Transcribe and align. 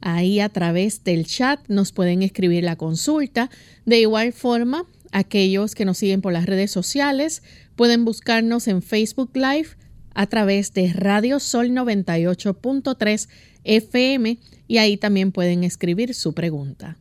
Ahí 0.00 0.40
a 0.40 0.48
través 0.48 1.04
del 1.04 1.26
chat 1.26 1.60
nos 1.68 1.92
pueden 1.92 2.22
escribir 2.22 2.64
la 2.64 2.76
consulta. 2.76 3.50
De 3.84 4.00
igual 4.00 4.32
forma, 4.32 4.84
aquellos 5.12 5.74
que 5.74 5.84
nos 5.84 5.98
siguen 5.98 6.20
por 6.20 6.32
las 6.32 6.46
redes 6.46 6.70
sociales 6.70 7.42
pueden 7.74 8.04
buscarnos 8.04 8.68
en 8.68 8.82
Facebook 8.82 9.30
Live 9.34 9.70
a 10.14 10.26
través 10.26 10.72
de 10.72 10.92
Radio 10.92 11.40
Sol 11.40 11.70
98.3 11.70 13.28
FM 13.64 14.38
y 14.68 14.78
ahí 14.78 14.96
también 14.96 15.32
pueden 15.32 15.64
escribir 15.64 16.14
su 16.14 16.32
pregunta. 16.32 16.96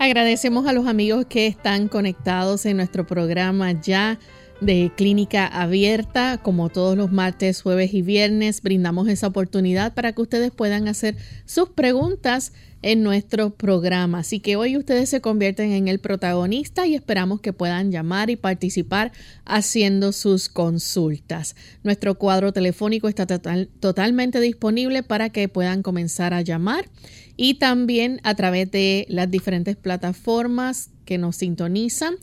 Agradecemos 0.00 0.66
a 0.68 0.72
los 0.72 0.86
amigos 0.86 1.26
que 1.28 1.48
están 1.48 1.88
conectados 1.88 2.66
en 2.66 2.76
nuestro 2.76 3.04
programa 3.04 3.72
ya 3.72 4.20
de 4.60 4.92
clínica 4.96 5.46
abierta, 5.46 6.38
como 6.40 6.68
todos 6.68 6.96
los 6.96 7.10
martes, 7.10 7.62
jueves 7.62 7.92
y 7.94 8.02
viernes, 8.02 8.62
brindamos 8.62 9.08
esa 9.08 9.26
oportunidad 9.26 9.94
para 9.94 10.12
que 10.12 10.22
ustedes 10.22 10.52
puedan 10.52 10.86
hacer 10.86 11.16
sus 11.46 11.70
preguntas 11.70 12.52
en 12.82 13.02
nuestro 13.02 13.50
programa. 13.50 14.20
Así 14.20 14.40
que 14.40 14.56
hoy 14.56 14.76
ustedes 14.76 15.08
se 15.08 15.20
convierten 15.20 15.72
en 15.72 15.88
el 15.88 15.98
protagonista 15.98 16.86
y 16.86 16.94
esperamos 16.94 17.40
que 17.40 17.52
puedan 17.52 17.90
llamar 17.90 18.30
y 18.30 18.36
participar 18.36 19.12
haciendo 19.44 20.12
sus 20.12 20.48
consultas. 20.48 21.56
Nuestro 21.82 22.16
cuadro 22.16 22.52
telefónico 22.52 23.08
está 23.08 23.26
totalmente 23.26 24.40
disponible 24.40 25.02
para 25.02 25.30
que 25.30 25.48
puedan 25.48 25.82
comenzar 25.82 26.34
a 26.34 26.42
llamar 26.42 26.88
y 27.36 27.54
también 27.54 28.20
a 28.24 28.34
través 28.34 28.70
de 28.70 29.06
las 29.08 29.30
diferentes 29.30 29.76
plataformas 29.76 30.90
que 31.04 31.18
nos 31.18 31.36
sintonizan. 31.36 32.16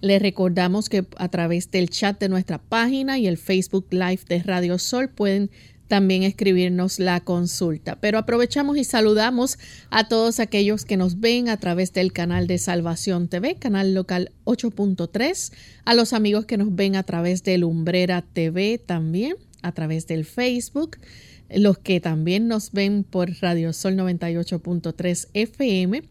Les 0.00 0.20
recordamos 0.20 0.88
que 0.88 1.06
a 1.16 1.28
través 1.28 1.70
del 1.70 1.88
chat 1.88 2.18
de 2.18 2.28
nuestra 2.28 2.58
página 2.58 3.18
y 3.18 3.28
el 3.28 3.36
Facebook 3.36 3.86
Live 3.90 4.22
de 4.28 4.42
Radio 4.42 4.78
Sol 4.78 5.08
pueden 5.08 5.50
también 5.92 6.22
escribirnos 6.22 6.98
la 6.98 7.20
consulta. 7.20 8.00
Pero 8.00 8.16
aprovechamos 8.16 8.78
y 8.78 8.84
saludamos 8.84 9.58
a 9.90 10.08
todos 10.08 10.40
aquellos 10.40 10.86
que 10.86 10.96
nos 10.96 11.20
ven 11.20 11.50
a 11.50 11.58
través 11.58 11.92
del 11.92 12.14
canal 12.14 12.46
de 12.46 12.56
Salvación 12.56 13.28
TV, 13.28 13.56
canal 13.56 13.92
local 13.92 14.32
8.3, 14.46 15.52
a 15.84 15.92
los 15.92 16.14
amigos 16.14 16.46
que 16.46 16.56
nos 16.56 16.74
ven 16.74 16.96
a 16.96 17.02
través 17.02 17.42
de 17.42 17.58
Lumbrera 17.58 18.22
TV 18.22 18.78
también, 18.78 19.36
a 19.60 19.72
través 19.72 20.06
del 20.06 20.24
Facebook, 20.24 20.96
los 21.54 21.76
que 21.76 22.00
también 22.00 22.48
nos 22.48 22.72
ven 22.72 23.04
por 23.04 23.30
Radio 23.42 23.74
Sol 23.74 23.94
98.3 23.94 25.28
FM 25.34 26.04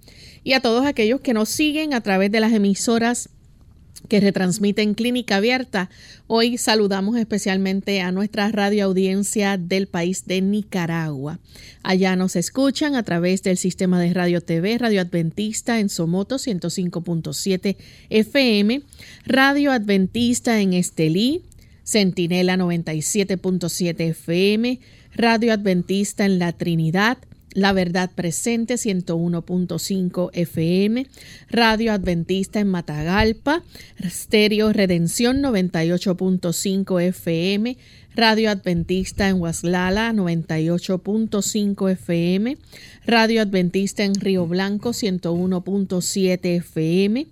y 0.43 0.53
a 0.53 0.59
todos 0.59 0.85
aquellos 0.85 1.21
que 1.21 1.33
nos 1.33 1.49
siguen 1.49 1.95
a 1.95 2.01
través 2.01 2.31
de 2.31 2.39
las 2.39 2.53
emisoras 2.53 3.29
que 4.07 4.19
retransmiten 4.19 4.93
Clínica 4.93 5.37
Abierta. 5.37 5.89
Hoy 6.27 6.57
saludamos 6.57 7.17
especialmente 7.17 8.01
a 8.01 8.11
nuestra 8.11 8.51
radioaudiencia 8.51 9.57
del 9.57 9.87
país 9.87 10.25
de 10.25 10.41
Nicaragua. 10.41 11.39
Allá 11.83 12.15
nos 12.15 12.35
escuchan 12.35 12.95
a 12.95 13.03
través 13.03 13.43
del 13.43 13.57
sistema 13.57 13.99
de 13.99 14.13
radio 14.13 14.41
TV, 14.41 14.77
Radio 14.77 15.01
Adventista 15.01 15.79
en 15.79 15.89
Somoto 15.89 16.35
105.7 16.35 17.77
FM, 18.09 18.81
Radio 19.25 19.71
Adventista 19.71 20.59
en 20.59 20.73
Estelí, 20.73 21.43
Centinela 21.83 22.57
97.7 22.57 24.09
FM, 24.09 24.79
Radio 25.15 25.53
Adventista 25.53 26.25
en 26.25 26.39
La 26.39 26.53
Trinidad, 26.53 27.17
la 27.53 27.73
Verdad 27.73 28.11
Presente 28.13 28.75
101.5 28.75 30.29
FM, 30.33 31.07
Radio 31.49 31.93
Adventista 31.93 32.59
en 32.59 32.67
Matagalpa, 32.67 33.63
Stereo 34.03 34.71
Redención 34.73 35.41
98.5 35.41 37.01
FM, 37.01 37.77
Radio 38.15 38.51
Adventista 38.51 39.29
en 39.29 39.41
Huaslala 39.41 40.11
98.5 40.13 41.91
FM, 41.91 42.57
Radio 43.05 43.41
Adventista 43.41 44.03
en 44.03 44.15
Río 44.15 44.47
Blanco 44.47 44.89
101.7 44.91 46.39
FM, 46.57 47.27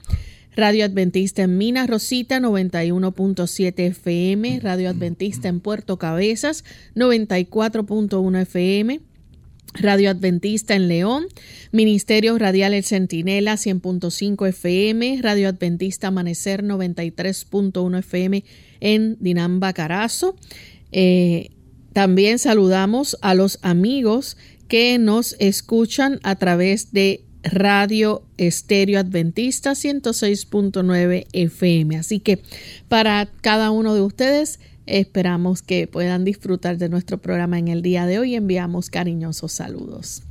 Radio 0.55 0.85
Adventista 0.85 1.43
en 1.43 1.57
Minas 1.57 1.89
Rosita 1.89 2.39
91.7 2.39 3.73
FM, 3.77 4.59
Radio 4.61 4.89
Adventista 4.89 5.47
en 5.47 5.59
Puerto 5.59 5.97
Cabezas 5.97 6.65
94.1 6.95 8.41
FM, 8.41 8.99
Radio 9.73 10.09
Adventista 10.09 10.75
en 10.75 10.87
León, 10.87 11.27
Ministerio 11.71 12.37
Radial 12.37 12.73
El 12.73 12.83
Centinela 12.83 13.53
100.5 13.53 14.47
FM, 14.47 15.19
Radio 15.21 15.49
Adventista 15.49 16.07
Amanecer 16.07 16.63
93.1 16.63 17.99
FM 17.99 18.43
en 18.79 19.17
Dinamba 19.19 19.73
Carazo. 19.73 20.35
Eh, 20.91 21.51
también 21.93 22.39
saludamos 22.39 23.17
a 23.21 23.35
los 23.35 23.59
amigos 23.61 24.37
que 24.67 24.97
nos 24.99 25.35
escuchan 25.39 26.19
a 26.23 26.35
través 26.35 26.91
de 26.91 27.25
Radio 27.43 28.23
Estéreo 28.37 28.99
Adventista 28.99 29.71
106.9 29.71 31.27
FM. 31.31 31.97
Así 31.97 32.19
que 32.19 32.41
para 32.87 33.29
cada 33.41 33.71
uno 33.71 33.95
de 33.95 34.01
ustedes 34.01 34.59
Esperamos 34.89 35.61
que 35.61 35.85
puedan 35.85 36.25
disfrutar 36.25 36.79
de 36.79 36.89
nuestro 36.89 37.19
programa 37.19 37.59
en 37.59 37.67
el 37.67 37.83
día 37.83 38.07
de 38.07 38.17
hoy. 38.17 38.33
Enviamos 38.33 38.89
cariñosos 38.89 39.51
saludos. 39.51 40.23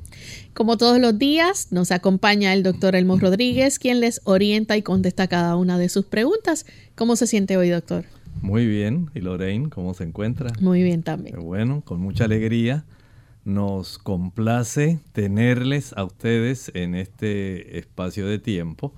Como 0.52 0.76
todos 0.76 0.98
los 0.98 1.16
días, 1.16 1.68
nos 1.70 1.92
acompaña 1.92 2.52
el 2.52 2.64
doctor 2.64 2.96
Elmo 2.96 3.16
Rodríguez, 3.20 3.78
quien 3.78 4.00
les 4.00 4.20
orienta 4.24 4.76
y 4.76 4.82
contesta 4.82 5.28
cada 5.28 5.54
una 5.54 5.78
de 5.78 5.88
sus 5.88 6.06
preguntas. 6.06 6.66
¿Cómo 6.96 7.14
se 7.14 7.28
siente 7.28 7.56
hoy, 7.56 7.68
doctor? 7.68 8.04
Muy 8.42 8.66
bien. 8.66 9.10
¿Y 9.14 9.20
Lorraine, 9.20 9.70
cómo 9.70 9.94
se 9.94 10.02
encuentra? 10.02 10.52
Muy 10.60 10.82
bien 10.82 11.04
también. 11.04 11.36
bueno, 11.40 11.82
con 11.84 12.00
mucha 12.00 12.24
alegría. 12.24 12.84
Nos 13.44 13.98
complace 13.98 14.98
tenerles 15.12 15.92
a 15.96 16.02
ustedes 16.02 16.72
en 16.74 16.96
este 16.96 17.78
espacio 17.78 18.26
de 18.26 18.40
tiempo 18.40 18.92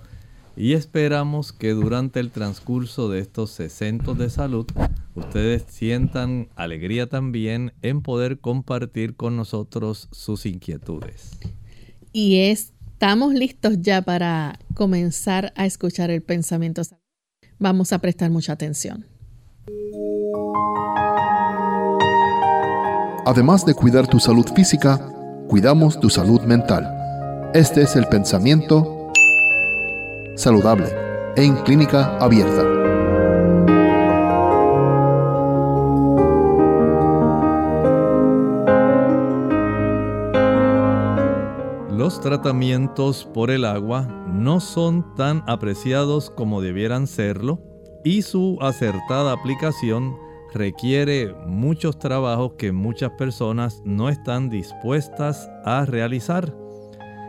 y 0.56 0.72
esperamos 0.72 1.52
que 1.52 1.70
durante 1.70 2.18
el 2.18 2.30
transcurso 2.30 3.08
de 3.10 3.20
estos 3.20 3.50
60 3.50 4.14
de 4.14 4.30
salud 4.30 4.66
ustedes 5.14 5.64
sientan 5.68 6.48
alegría 6.56 7.08
también 7.08 7.72
en 7.82 8.02
poder 8.02 8.38
compartir 8.38 9.16
con 9.16 9.36
nosotros 9.36 10.08
sus 10.12 10.46
inquietudes. 10.46 11.38
Y 12.12 12.40
estamos 12.40 13.34
listos 13.34 13.80
ya 13.80 14.02
para 14.02 14.58
comenzar 14.74 15.52
a 15.56 15.66
escuchar 15.66 16.10
el 16.10 16.22
pensamiento. 16.22 16.82
Vamos 17.58 17.92
a 17.92 17.98
prestar 17.98 18.30
mucha 18.30 18.52
atención. 18.52 19.06
Además 23.26 23.64
de 23.64 23.74
cuidar 23.74 24.06
tu 24.08 24.18
salud 24.18 24.46
física, 24.54 24.98
cuidamos 25.48 26.00
tu 26.00 26.10
salud 26.10 26.40
mental. 26.42 27.50
Este 27.54 27.82
es 27.82 27.94
el 27.96 28.06
pensamiento 28.06 29.12
saludable 30.36 30.88
en 31.36 31.54
clínica 31.56 32.16
abierta. 32.18 32.89
Los 42.10 42.20
tratamientos 42.20 43.24
por 43.32 43.52
el 43.52 43.64
agua 43.64 44.02
no 44.26 44.58
son 44.58 45.14
tan 45.14 45.44
apreciados 45.46 46.28
como 46.28 46.60
debieran 46.60 47.06
serlo 47.06 47.60
y 48.02 48.22
su 48.22 48.58
acertada 48.60 49.30
aplicación 49.30 50.18
requiere 50.52 51.32
muchos 51.46 52.00
trabajos 52.00 52.54
que 52.58 52.72
muchas 52.72 53.12
personas 53.12 53.80
no 53.84 54.08
están 54.08 54.50
dispuestas 54.50 55.48
a 55.64 55.84
realizar. 55.84 56.52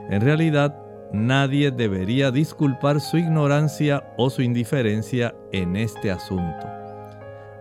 En 0.09 0.19
realidad, 0.21 0.75
nadie 1.13 1.69
debería 1.69 2.31
disculpar 2.31 3.01
su 3.01 3.19
ignorancia 3.19 4.11
o 4.17 4.31
su 4.31 4.41
indiferencia 4.41 5.35
en 5.51 5.75
este 5.75 6.09
asunto. 6.09 6.65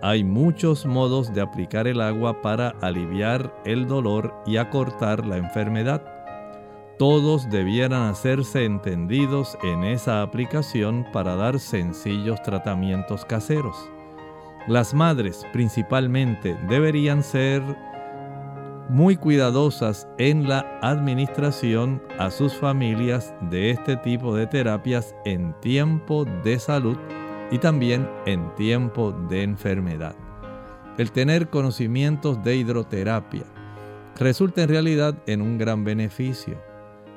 Hay 0.00 0.24
muchos 0.24 0.86
modos 0.86 1.34
de 1.34 1.42
aplicar 1.42 1.86
el 1.86 2.00
agua 2.00 2.40
para 2.40 2.70
aliviar 2.80 3.54
el 3.66 3.86
dolor 3.86 4.32
y 4.46 4.56
acortar 4.56 5.26
la 5.26 5.36
enfermedad. 5.36 6.19
Todos 7.00 7.48
debieran 7.48 8.10
hacerse 8.10 8.66
entendidos 8.66 9.56
en 9.62 9.84
esa 9.84 10.20
aplicación 10.20 11.06
para 11.14 11.34
dar 11.34 11.58
sencillos 11.58 12.42
tratamientos 12.42 13.24
caseros. 13.24 13.74
Las 14.68 14.92
madres 14.92 15.46
principalmente 15.50 16.58
deberían 16.68 17.22
ser 17.22 17.62
muy 18.90 19.16
cuidadosas 19.16 20.06
en 20.18 20.46
la 20.46 20.78
administración 20.82 22.02
a 22.18 22.30
sus 22.30 22.52
familias 22.52 23.32
de 23.50 23.70
este 23.70 23.96
tipo 23.96 24.36
de 24.36 24.46
terapias 24.46 25.14
en 25.24 25.58
tiempo 25.62 26.26
de 26.44 26.58
salud 26.58 26.98
y 27.50 27.56
también 27.56 28.06
en 28.26 28.54
tiempo 28.56 29.12
de 29.30 29.42
enfermedad. 29.42 30.16
El 30.98 31.12
tener 31.12 31.48
conocimientos 31.48 32.44
de 32.44 32.56
hidroterapia 32.56 33.44
resulta 34.18 34.64
en 34.64 34.68
realidad 34.68 35.14
en 35.26 35.40
un 35.40 35.56
gran 35.56 35.82
beneficio. 35.82 36.68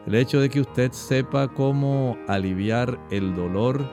El 0.05 0.15
hecho 0.15 0.41
de 0.41 0.49
que 0.49 0.59
usted 0.59 0.91
sepa 0.91 1.47
cómo 1.47 2.17
aliviar 2.27 2.99
el 3.09 3.33
dolor, 3.35 3.89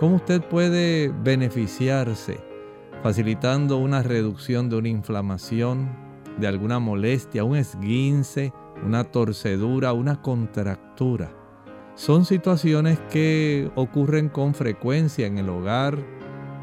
cómo 0.00 0.16
usted 0.16 0.42
puede 0.42 1.12
beneficiarse, 1.22 2.40
facilitando 3.02 3.78
una 3.78 4.02
reducción 4.02 4.68
de 4.68 4.76
una 4.76 4.88
inflamación, 4.88 5.88
de 6.38 6.48
alguna 6.48 6.80
molestia, 6.80 7.44
un 7.44 7.56
esguince, 7.56 8.52
una 8.84 9.04
torcedura, 9.04 9.92
una 9.92 10.20
contractura. 10.20 11.30
Son 11.94 12.24
situaciones 12.24 12.98
que 13.10 13.70
ocurren 13.76 14.30
con 14.30 14.54
frecuencia 14.54 15.26
en 15.26 15.38
el 15.38 15.48
hogar, 15.48 15.96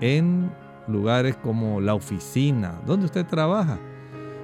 en 0.02 0.52
lugares 0.90 1.38
como 1.38 1.80
la 1.80 1.94
oficina, 1.94 2.82
donde 2.86 3.06
usted 3.06 3.26
trabaja. 3.26 3.80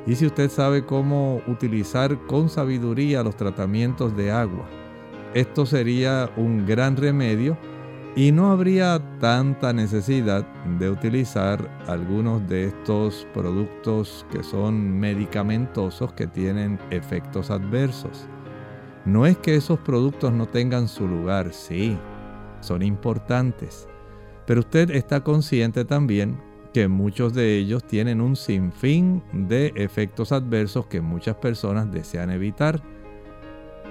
Y 0.08 0.16
si 0.16 0.26
usted 0.28 0.50
sabe 0.52 0.86
cómo 0.86 1.42
utilizar 1.48 2.18
con 2.28 2.50
sabiduría 2.50 3.24
los 3.24 3.36
tratamientos 3.36 4.16
de 4.16 4.32
agua, 4.32 4.66
esto 5.34 5.66
sería 5.66 6.30
un 6.38 6.66
gran 6.66 6.96
remedio 6.96 7.58
y 8.16 8.32
no 8.32 8.52
habría 8.52 9.02
tanta 9.20 9.74
necesidad 9.74 10.46
de 10.80 10.90
utilizar 10.90 11.70
algunos 11.88 12.48
de 12.48 12.66
estos 12.66 13.28
productos 13.34 14.26
que 14.32 14.44
son 14.44 14.98
medicamentosos 15.00 16.14
que 16.14 16.28
tienen 16.28 16.80
efectos 16.92 17.50
adversos. 17.52 18.28
No 19.04 19.26
es 19.26 19.38
que 19.38 19.56
esos 19.56 19.80
productos 19.80 20.32
no 20.32 20.46
tengan 20.46 20.88
su 20.88 21.08
lugar, 21.08 21.52
sí, 21.52 21.98
son 22.62 22.82
importantes, 22.82 23.88
pero 24.48 24.62
usted 24.62 24.92
está 24.92 25.22
consciente 25.22 25.84
también 25.84 26.40
que 26.76 26.90
muchos 26.90 27.34
de 27.34 27.56
ellos 27.56 27.86
tienen 27.88 28.20
un 28.20 28.36
sinfín 28.36 29.24
de 29.32 29.72
efectos 29.78 30.34
adversos 30.34 30.88
que 30.88 31.00
muchas 31.00 31.38
personas 31.38 31.90
desean 31.90 32.32
evitar. 32.32 32.82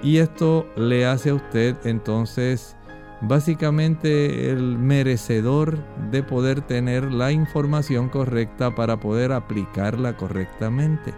Y 0.03 0.17
esto 0.17 0.67
le 0.77 1.07
hace 1.07 1.31
a 1.31 1.33
usted 1.33 1.75
entonces 1.83 2.77
básicamente 3.21 4.51
el 4.51 4.77
merecedor 4.77 5.79
de 6.11 6.21
poder 6.21 6.61
tener 6.61 7.11
la 7.11 7.31
información 7.31 8.07
correcta 8.07 8.75
para 8.75 8.99
poder 8.99 9.31
aplicarla 9.31 10.15
correctamente. 10.15 11.15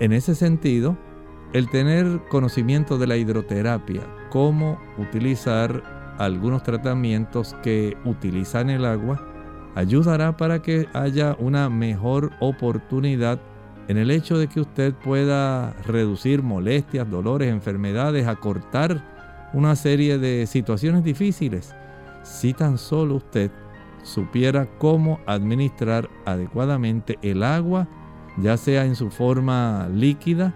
En 0.00 0.12
ese 0.12 0.34
sentido, 0.34 0.98
el 1.54 1.70
tener 1.70 2.20
conocimiento 2.28 2.98
de 2.98 3.06
la 3.06 3.16
hidroterapia, 3.16 4.02
cómo 4.28 4.78
utilizar 4.98 6.14
algunos 6.18 6.62
tratamientos 6.62 7.56
que 7.62 7.96
utilizan 8.04 8.68
el 8.68 8.84
agua, 8.84 9.30
ayudará 9.74 10.36
para 10.36 10.62
que 10.62 10.88
haya 10.92 11.36
una 11.38 11.68
mejor 11.68 12.32
oportunidad 12.40 13.40
en 13.88 13.98
el 13.98 14.10
hecho 14.10 14.38
de 14.38 14.48
que 14.48 14.60
usted 14.60 14.94
pueda 14.94 15.72
reducir 15.86 16.42
molestias, 16.42 17.10
dolores, 17.10 17.52
enfermedades, 17.52 18.26
acortar 18.26 19.50
una 19.52 19.76
serie 19.76 20.18
de 20.18 20.46
situaciones 20.46 21.04
difíciles 21.04 21.74
si 22.22 22.54
tan 22.54 22.78
solo 22.78 23.16
usted 23.16 23.50
supiera 24.02 24.66
cómo 24.78 25.20
administrar 25.26 26.08
adecuadamente 26.24 27.18
el 27.22 27.42
agua, 27.42 27.86
ya 28.38 28.56
sea 28.56 28.84
en 28.84 28.96
su 28.96 29.10
forma 29.10 29.88
líquida, 29.92 30.54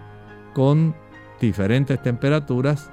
con 0.55 0.95
diferentes 1.41 2.03
temperaturas, 2.03 2.91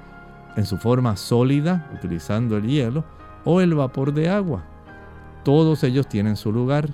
en 0.56 0.64
su 0.66 0.76
forma 0.78 1.16
sólida, 1.16 1.90
utilizando 1.94 2.56
el 2.56 2.66
hielo, 2.66 3.04
o 3.44 3.60
el 3.60 3.74
vapor 3.74 4.12
de 4.12 4.28
agua. 4.28 4.64
Todos 5.46 5.84
ellos 5.84 6.08
tienen 6.08 6.34
su 6.34 6.50
lugar. 6.50 6.88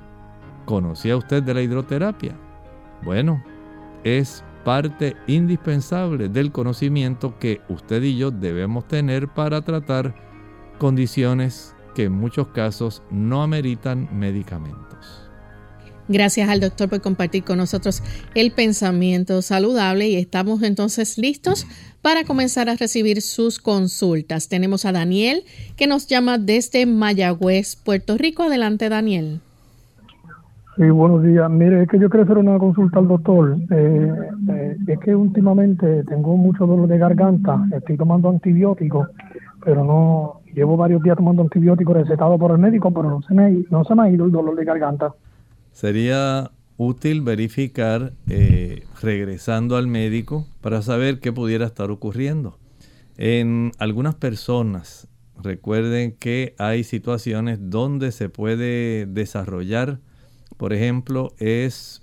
¿Conocía 0.66 1.16
usted 1.16 1.42
de 1.42 1.54
la 1.54 1.62
hidroterapia? 1.62 2.36
Bueno, 3.02 3.42
es 4.04 4.44
parte 4.62 5.16
indispensable 5.26 6.28
del 6.28 6.52
conocimiento 6.52 7.38
que 7.38 7.62
usted 7.70 8.02
y 8.02 8.18
yo 8.18 8.30
debemos 8.30 8.86
tener 8.86 9.28
para 9.28 9.62
tratar 9.62 10.14
condiciones 10.76 11.74
que 11.94 12.04
en 12.04 12.12
muchos 12.12 12.48
casos 12.48 13.02
no 13.10 13.42
ameritan 13.42 14.06
medicamentos. 14.12 15.31
Gracias 16.08 16.48
al 16.48 16.60
doctor 16.60 16.88
por 16.88 17.00
compartir 17.00 17.44
con 17.44 17.58
nosotros 17.58 18.02
el 18.34 18.50
pensamiento 18.50 19.40
saludable 19.40 20.08
y 20.08 20.16
estamos 20.16 20.62
entonces 20.62 21.16
listos 21.16 21.66
para 22.02 22.24
comenzar 22.24 22.68
a 22.68 22.74
recibir 22.74 23.22
sus 23.22 23.58
consultas. 23.58 24.48
Tenemos 24.48 24.84
a 24.84 24.92
Daniel 24.92 25.44
que 25.76 25.86
nos 25.86 26.08
llama 26.08 26.38
desde 26.38 26.86
Mayagüez, 26.86 27.76
Puerto 27.76 28.18
Rico. 28.18 28.42
Adelante, 28.42 28.88
Daniel. 28.88 29.40
Sí, 30.76 30.88
buenos 30.88 31.22
días. 31.22 31.50
Mire, 31.50 31.82
es 31.82 31.88
que 31.88 31.98
yo 31.98 32.08
quiero 32.08 32.24
hacer 32.24 32.38
una 32.38 32.58
consulta 32.58 32.98
al 32.98 33.06
doctor. 33.06 33.56
Eh, 33.70 34.12
eh, 34.50 34.76
es 34.86 34.98
que 35.00 35.14
últimamente 35.14 36.02
tengo 36.04 36.36
mucho 36.36 36.66
dolor 36.66 36.88
de 36.88 36.96
garganta, 36.96 37.62
estoy 37.76 37.98
tomando 37.98 38.30
antibióticos, 38.30 39.08
pero 39.62 39.84
no, 39.84 40.40
llevo 40.54 40.78
varios 40.78 41.02
días 41.02 41.16
tomando 41.16 41.42
antibióticos 41.42 41.94
recetados 41.94 42.40
por 42.40 42.52
el 42.52 42.58
médico, 42.58 42.90
pero 42.90 43.10
no 43.10 43.22
se 43.22 43.34
me, 43.34 43.64
no 43.70 43.84
se 43.84 43.94
me 43.94 44.02
ha 44.02 44.10
ido 44.10 44.24
el 44.24 44.32
dolor 44.32 44.56
de 44.56 44.64
garganta. 44.64 45.12
Sería 45.72 46.50
útil 46.76 47.22
verificar 47.22 48.12
eh, 48.28 48.84
regresando 49.00 49.76
al 49.76 49.86
médico 49.86 50.46
para 50.60 50.82
saber 50.82 51.20
qué 51.20 51.32
pudiera 51.32 51.66
estar 51.66 51.90
ocurriendo. 51.90 52.58
En 53.16 53.72
algunas 53.78 54.14
personas, 54.14 55.08
recuerden 55.42 56.12
que 56.12 56.54
hay 56.58 56.84
situaciones 56.84 57.58
donde 57.60 58.12
se 58.12 58.28
puede 58.28 59.06
desarrollar 59.06 60.00
por 60.62 60.72
ejemplo, 60.72 61.34
es 61.38 62.02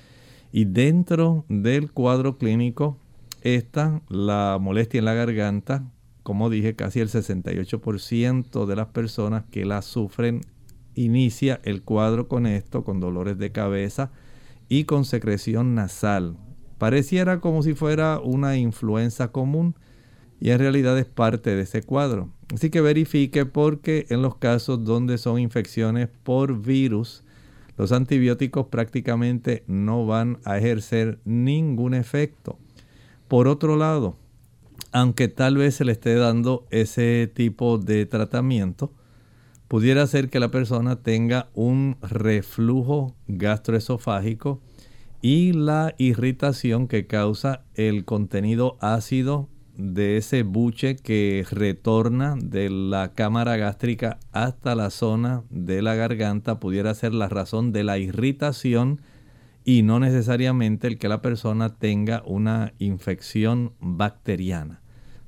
Y 0.52 0.64
dentro 0.64 1.44
del 1.48 1.92
cuadro 1.92 2.38
clínico 2.38 2.98
está 3.42 4.00
la 4.08 4.58
molestia 4.60 4.98
en 4.98 5.04
la 5.04 5.14
garganta. 5.14 5.84
Como 6.22 6.48
dije, 6.48 6.74
casi 6.74 7.00
el 7.00 7.08
68% 7.08 8.66
de 8.66 8.76
las 8.76 8.86
personas 8.88 9.44
que 9.50 9.64
la 9.64 9.82
sufren 9.82 10.40
inicia 10.94 11.60
el 11.64 11.82
cuadro 11.82 12.28
con 12.28 12.46
esto, 12.46 12.84
con 12.84 13.00
dolores 13.00 13.38
de 13.38 13.52
cabeza 13.52 14.10
y 14.68 14.84
con 14.84 15.04
secreción 15.04 15.74
nasal. 15.74 16.36
Pareciera 16.78 17.40
como 17.40 17.62
si 17.62 17.74
fuera 17.74 18.20
una 18.20 18.56
influenza 18.56 19.28
común 19.28 19.74
y 20.40 20.50
en 20.50 20.58
realidad 20.58 20.98
es 20.98 21.06
parte 21.06 21.54
de 21.54 21.62
ese 21.62 21.82
cuadro. 21.82 22.30
Así 22.52 22.70
que 22.70 22.80
verifique 22.80 23.46
porque 23.46 24.06
en 24.10 24.22
los 24.22 24.36
casos 24.36 24.84
donde 24.84 25.18
son 25.18 25.38
infecciones 25.38 26.08
por 26.22 26.60
virus, 26.60 27.24
los 27.76 27.92
antibióticos 27.92 28.66
prácticamente 28.66 29.64
no 29.66 30.06
van 30.06 30.38
a 30.44 30.58
ejercer 30.58 31.18
ningún 31.24 31.94
efecto. 31.94 32.58
Por 33.28 33.48
otro 33.48 33.76
lado, 33.76 34.16
aunque 34.92 35.28
tal 35.28 35.56
vez 35.56 35.74
se 35.74 35.84
le 35.84 35.92
esté 35.92 36.14
dando 36.14 36.66
ese 36.70 37.30
tipo 37.32 37.78
de 37.78 38.06
tratamiento, 38.06 38.92
pudiera 39.66 40.06
ser 40.06 40.30
que 40.30 40.38
la 40.38 40.50
persona 40.50 41.02
tenga 41.02 41.48
un 41.54 41.96
reflujo 42.00 43.16
gastroesofágico 43.26 44.60
y 45.20 45.52
la 45.52 45.94
irritación 45.98 46.86
que 46.86 47.06
causa 47.06 47.64
el 47.74 48.04
contenido 48.04 48.76
ácido 48.80 49.48
de 49.76 50.16
ese 50.16 50.42
buche 50.42 50.96
que 50.96 51.44
retorna 51.50 52.36
de 52.40 52.70
la 52.70 53.12
cámara 53.12 53.56
gástrica 53.56 54.18
hasta 54.32 54.74
la 54.74 54.90
zona 54.90 55.42
de 55.50 55.82
la 55.82 55.94
garganta 55.94 56.60
pudiera 56.60 56.94
ser 56.94 57.12
la 57.12 57.28
razón 57.28 57.72
de 57.72 57.84
la 57.84 57.98
irritación 57.98 59.00
y 59.64 59.82
no 59.82 59.98
necesariamente 59.98 60.86
el 60.86 60.98
que 60.98 61.08
la 61.08 61.22
persona 61.22 61.70
tenga 61.70 62.22
una 62.26 62.72
infección 62.78 63.72
bacteriana. 63.80 64.80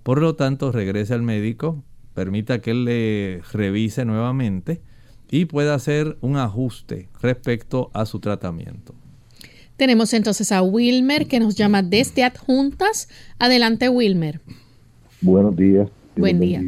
Por 0.02 0.20
lo 0.20 0.36
tanto, 0.36 0.70
regrese 0.70 1.14
al 1.14 1.22
médico, 1.22 1.82
permita 2.14 2.60
que 2.60 2.70
él 2.70 2.84
le 2.84 3.42
revise 3.52 4.04
nuevamente 4.04 4.82
y 5.30 5.46
pueda 5.46 5.74
hacer 5.74 6.16
un 6.20 6.36
ajuste 6.36 7.08
respecto 7.20 7.90
a 7.94 8.06
su 8.06 8.20
tratamiento. 8.20 8.94
Tenemos 9.76 10.14
entonces 10.14 10.52
a 10.52 10.62
Wilmer 10.62 11.26
que 11.26 11.38
nos 11.38 11.54
llama 11.54 11.82
desde 11.82 12.24
Adjuntas. 12.24 13.08
Adelante, 13.38 13.88
Wilmer. 13.88 14.40
Buenos 15.20 15.54
días. 15.56 15.88
Buen 16.16 16.40
día. 16.40 16.62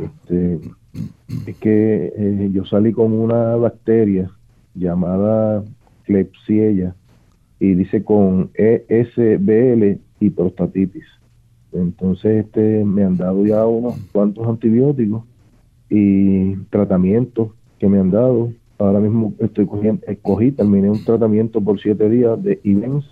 Este, 0.00 0.60
es 1.46 1.56
que 1.56 2.12
eh, 2.16 2.50
yo 2.52 2.64
salí 2.64 2.92
con 2.92 3.12
una 3.12 3.56
bacteria 3.56 4.30
llamada 4.74 5.64
Klebsiella 6.04 6.94
y 7.58 7.74
dice 7.74 8.04
con 8.04 8.50
ESBL 8.54 9.98
y 10.20 10.30
prostatitis. 10.30 11.04
Entonces, 11.72 12.44
este, 12.44 12.84
me 12.84 13.02
han 13.02 13.16
dado 13.16 13.44
ya 13.46 13.66
unos 13.66 13.96
cuantos 14.12 14.46
antibióticos 14.46 15.24
y 15.88 16.54
tratamientos 16.70 17.50
que 17.78 17.88
me 17.88 17.98
han 17.98 18.10
dado. 18.10 18.52
Ahora 18.82 19.00
mismo 19.00 19.34
estoy 19.38 19.66
cogiendo, 19.66 20.04
escogí, 20.06 20.52
terminé 20.52 20.90
un 20.90 21.04
tratamiento 21.04 21.60
por 21.60 21.80
siete 21.80 22.08
días 22.08 22.42
de 22.42 22.60
IVENS 22.64 23.04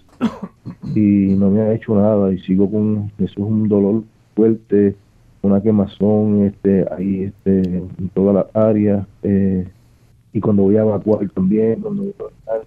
y 0.95 1.35
no 1.37 1.51
me 1.51 1.61
ha 1.61 1.75
hecho 1.75 1.95
nada 1.95 2.33
y 2.33 2.39
sigo 2.41 2.71
con, 2.71 3.13
eso 3.19 3.33
es 3.33 3.39
un 3.39 3.69
dolor 3.69 4.03
fuerte, 4.35 4.97
una 5.43 5.63
quemazón 5.63 6.45
este, 6.45 6.87
ahí 6.93 7.25
este, 7.25 7.61
en 7.61 8.09
toda 8.15 8.33
la 8.33 8.47
área 8.53 9.07
eh, 9.23 9.67
y 10.33 10.41
cuando 10.41 10.63
voy 10.63 10.77
a 10.77 10.83
evacuar 10.83 11.29
también, 11.31 11.81
cuando 11.81 12.03
voy 12.03 12.15
a 12.49 12.61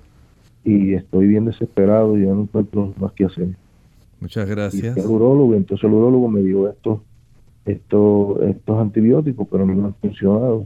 y 0.64 0.94
estoy 0.94 1.28
bien 1.28 1.46
desesperado 1.46 2.18
y 2.18 2.26
ya 2.26 2.34
no 2.34 2.44
encuentro 2.44 2.94
más 3.00 3.12
que 3.14 3.26
hacer. 3.26 3.50
Muchas 4.20 4.50
gracias. 4.50 4.96
el 4.96 5.06
urólogo, 5.06 5.54
entonces 5.56 5.84
el 5.84 5.94
urólogo 5.94 6.30
me 6.30 6.42
dio 6.42 6.70
estos, 6.70 7.02
estos, 7.66 8.42
estos 8.44 8.80
antibióticos, 8.80 9.48
pero 9.52 9.66
no 9.66 9.76
me 9.76 9.84
han 9.84 9.94
funcionado. 9.96 10.66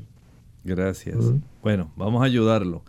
Gracias. 0.63 1.17
Bueno, 1.61 1.91
vamos 1.95 2.21
a 2.21 2.25
ayudarlo. 2.25 2.83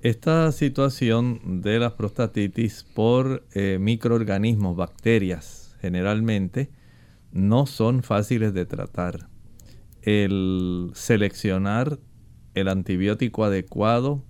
Esta 0.00 0.52
situación 0.52 1.60
de 1.62 1.78
la 1.78 1.96
prostatitis 1.96 2.84
por 2.94 3.44
eh, 3.52 3.78
microorganismos, 3.80 4.76
bacterias, 4.76 5.76
generalmente, 5.80 6.70
no 7.32 7.66
son 7.66 8.02
fáciles 8.02 8.54
de 8.54 8.64
tratar. 8.64 9.28
El 10.02 10.90
seleccionar 10.94 11.98
el 12.54 12.68
antibiótico 12.68 13.44
adecuado 13.44 14.24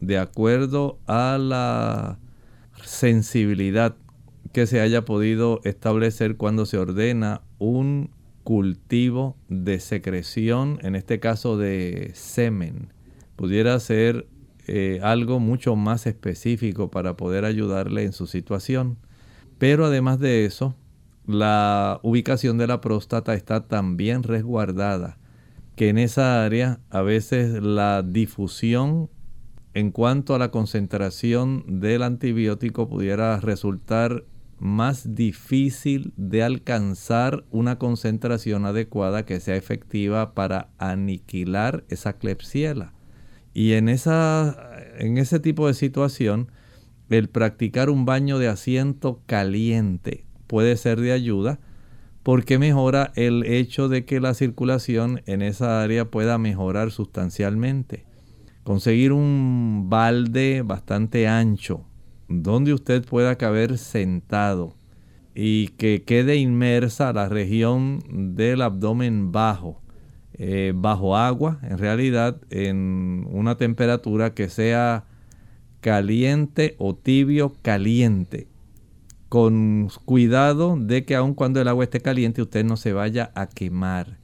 de 0.00 0.18
acuerdo 0.18 0.98
a 1.06 1.38
la 1.38 2.18
sensibilidad 2.82 3.96
que 4.52 4.66
se 4.66 4.80
haya 4.80 5.04
podido 5.04 5.60
establecer 5.64 6.36
cuando 6.36 6.66
se 6.66 6.78
ordena 6.78 7.42
un 7.58 8.10
cultivo 8.46 9.36
de 9.48 9.80
secreción, 9.80 10.78
en 10.82 10.94
este 10.94 11.18
caso 11.18 11.58
de 11.58 12.12
semen. 12.14 12.92
Pudiera 13.34 13.80
ser 13.80 14.28
eh, 14.68 15.00
algo 15.02 15.40
mucho 15.40 15.74
más 15.74 16.06
específico 16.06 16.88
para 16.88 17.16
poder 17.16 17.44
ayudarle 17.44 18.04
en 18.04 18.12
su 18.12 18.28
situación. 18.28 18.98
Pero 19.58 19.86
además 19.86 20.20
de 20.20 20.44
eso, 20.44 20.76
la 21.26 21.98
ubicación 22.04 22.56
de 22.56 22.68
la 22.68 22.80
próstata 22.80 23.34
está 23.34 23.66
tan 23.66 23.96
bien 23.96 24.22
resguardada 24.22 25.18
que 25.74 25.88
en 25.88 25.98
esa 25.98 26.44
área 26.44 26.78
a 26.88 27.02
veces 27.02 27.60
la 27.60 28.04
difusión 28.04 29.10
en 29.74 29.90
cuanto 29.90 30.36
a 30.36 30.38
la 30.38 30.52
concentración 30.52 31.80
del 31.80 32.04
antibiótico 32.04 32.88
pudiera 32.88 33.40
resultar 33.40 34.22
más 34.58 35.14
difícil 35.14 36.12
de 36.16 36.42
alcanzar 36.42 37.44
una 37.50 37.78
concentración 37.78 38.64
adecuada 38.64 39.24
que 39.24 39.40
sea 39.40 39.56
efectiva 39.56 40.34
para 40.34 40.70
aniquilar 40.78 41.84
esa 41.88 42.14
clepsiela. 42.14 42.92
Y 43.52 43.72
en, 43.72 43.88
esa, 43.88 44.56
en 44.98 45.18
ese 45.18 45.40
tipo 45.40 45.66
de 45.66 45.74
situación, 45.74 46.50
el 47.08 47.28
practicar 47.28 47.90
un 47.90 48.04
baño 48.04 48.38
de 48.38 48.48
asiento 48.48 49.22
caliente 49.26 50.24
puede 50.46 50.76
ser 50.76 51.00
de 51.00 51.12
ayuda 51.12 51.58
porque 52.22 52.58
mejora 52.58 53.12
el 53.14 53.44
hecho 53.44 53.88
de 53.88 54.04
que 54.04 54.20
la 54.20 54.34
circulación 54.34 55.22
en 55.26 55.42
esa 55.42 55.82
área 55.82 56.10
pueda 56.10 56.38
mejorar 56.38 56.90
sustancialmente. 56.90 58.04
Conseguir 58.64 59.12
un 59.12 59.86
balde 59.88 60.62
bastante 60.62 61.28
ancho 61.28 61.86
donde 62.28 62.72
usted 62.72 63.04
pueda 63.04 63.36
caber 63.36 63.78
sentado 63.78 64.74
y 65.34 65.68
que 65.68 66.02
quede 66.02 66.36
inmersa 66.36 67.12
la 67.12 67.28
región 67.28 68.00
del 68.36 68.62
abdomen 68.62 69.32
bajo, 69.32 69.82
eh, 70.32 70.72
bajo 70.74 71.16
agua, 71.16 71.58
en 71.62 71.76
realidad 71.76 72.40
en 72.50 73.26
una 73.30 73.56
temperatura 73.56 74.32
que 74.32 74.48
sea 74.48 75.04
caliente 75.80 76.74
o 76.78 76.96
tibio 76.96 77.52
caliente, 77.62 78.48
con 79.28 79.88
cuidado 80.04 80.76
de 80.80 81.04
que 81.04 81.14
aun 81.14 81.34
cuando 81.34 81.60
el 81.60 81.68
agua 81.68 81.84
esté 81.84 82.00
caliente 82.00 82.42
usted 82.42 82.64
no 82.64 82.76
se 82.76 82.92
vaya 82.92 83.30
a 83.34 83.46
quemar. 83.46 84.18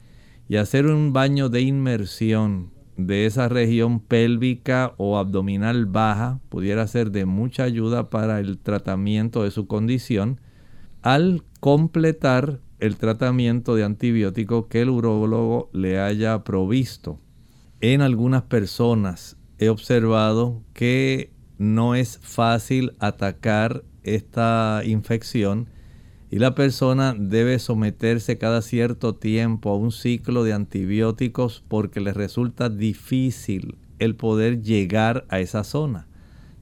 Y 0.49 0.57
hacer 0.57 0.87
un 0.87 1.13
baño 1.13 1.49
de 1.49 1.61
inmersión 1.61 2.72
de 2.97 3.27
esa 3.27 3.49
región 3.49 4.01
pélvica 4.01 4.95
o 4.97 5.17
abdominal 5.19 5.87
baja 5.87 6.41
pudiera 6.49 6.87
ser 6.87 7.11
de 7.11 7.25
mucha 7.25 7.65
ayuda 7.65 8.11
para 8.11 8.41
el 8.41 8.59
tratamiento 8.59 9.45
de 9.45 9.51
su 9.51 9.67
condición 9.67 10.41
al 11.01 11.43
completar 11.61 12.61
el 12.79 12.97
tratamiento 12.97 13.75
de 13.75 13.85
antibiótico 13.85 14.69
que 14.69 14.83
el 14.83 14.91
urólogo 14.91 15.71
le 15.73 16.01
haya 16.01 16.43
provisto. 16.45 17.21
En 17.81 18.01
algunas 18.01 18.43
personas 18.43 19.37
he 19.59 19.69
observado 19.69 20.63
que 20.73 21.33
no 21.59 21.95
es 21.95 22.19
fácil 22.23 22.93
atacar 22.99 23.85
esta 24.03 24.83
infección 24.85 25.69
y 26.33 26.39
la 26.39 26.55
persona 26.55 27.15
debe 27.15 27.59
someterse 27.59 28.39
cada 28.39 28.63
cierto 28.63 29.15
tiempo 29.15 29.69
a 29.69 29.77
un 29.77 29.93
ciclo 29.93 30.45
de 30.45 30.55
antibióticos 30.55 31.63
porque 31.69 32.01
le 32.01 32.15
resulta 32.15 32.71
difícil 32.71 33.77
el 33.99 34.17
poder 34.17 34.63
llegar 34.63 35.27
a 35.29 35.41
esa 35.41 35.63
zona. 35.63 36.07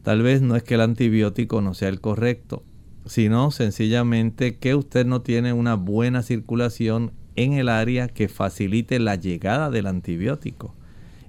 Tal 0.03 0.23
vez 0.23 0.43
no 0.43 0.57
es 0.57 0.65
que 0.65 0.75
el 0.75 0.81
antibiótico 0.81 1.61
no 1.61 1.75
sea 1.75 1.89
el 1.89 2.01
correcto, 2.01 2.65
sino 3.07 3.53
sencillamente 3.53 4.57
que 4.57 4.75
usted 4.75 5.07
no 5.07 5.23
tiene 5.23 5.53
una 5.53 5.77
buena 5.77 6.25
circulación 6.25 7.13
en 7.37 7.53
el 7.53 7.69
área 7.69 8.09
que 8.09 8.29
facilite 8.29 8.99
la 8.99 9.15
llegada 9.15 9.71
del 9.71 9.87
antibiótico. 9.87 10.75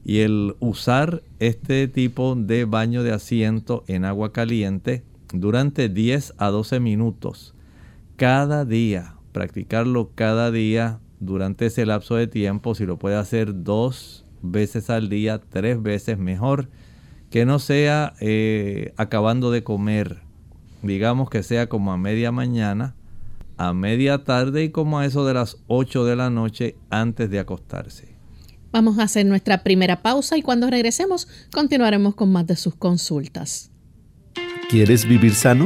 Y 0.03 0.21
el 0.21 0.55
usar 0.60 1.21
este 1.38 1.88
tipo 1.88 2.33
de 2.36 2.65
baño 2.65 3.03
de 3.03 3.12
asiento 3.12 3.83
en 3.86 4.03
agua 4.03 4.33
caliente 4.33 5.03
durante 5.31 5.89
10 5.89 6.33
a 6.39 6.48
12 6.48 6.79
minutos 6.79 7.53
cada 8.22 8.66
día, 8.66 9.16
practicarlo 9.32 10.12
cada 10.13 10.51
día 10.51 11.00
durante 11.20 11.66
ese 11.66 11.88
lapso 11.88 12.18
de 12.18 12.28
tiempo, 12.28 12.75
si 12.75 12.86
lo 12.86 13.00
puede 13.00 13.16
hacer 13.16 13.63
dos 13.63 14.25
veces 14.44 14.92
al 14.92 15.10
día, 15.10 15.42
tres 15.42 15.82
veces 15.82 16.20
mejor, 16.20 16.70
que 17.32 17.48
no 17.48 17.58
sea 17.58 18.13
eh, 18.20 18.94
acabando 18.96 19.50
de 19.50 19.63
comer, 19.63 20.22
digamos 20.84 21.32
que 21.32 21.42
sea 21.42 21.68
como 21.68 21.94
a 21.94 21.98
media 21.98 22.32
mañana, 22.32 22.94
a 23.58 23.74
media 23.74 24.24
tarde 24.24 24.66
y 24.66 24.70
como 24.70 25.00
a 25.00 25.08
eso 25.08 25.25
de 25.25 25.34
las 25.34 25.58
8 25.66 26.06
de 26.06 26.16
la 26.16 26.30
noche 26.30 26.75
antes 26.92 27.28
de 27.32 27.40
acostarse. 27.40 28.16
Vamos 28.72 29.00
a 29.00 29.04
hacer 29.06 29.25
nuestra 29.25 29.63
primera 29.63 30.04
pausa 30.04 30.38
y 30.38 30.44
cuando 30.44 30.70
regresemos 30.70 31.28
continuaremos 31.51 32.13
con 32.13 32.32
más 32.32 32.46
de 32.46 32.56
sus 32.56 32.75
consultas. 32.75 33.72
¿Quieres 34.70 35.08
vivir 35.08 35.34
sano? 35.34 35.66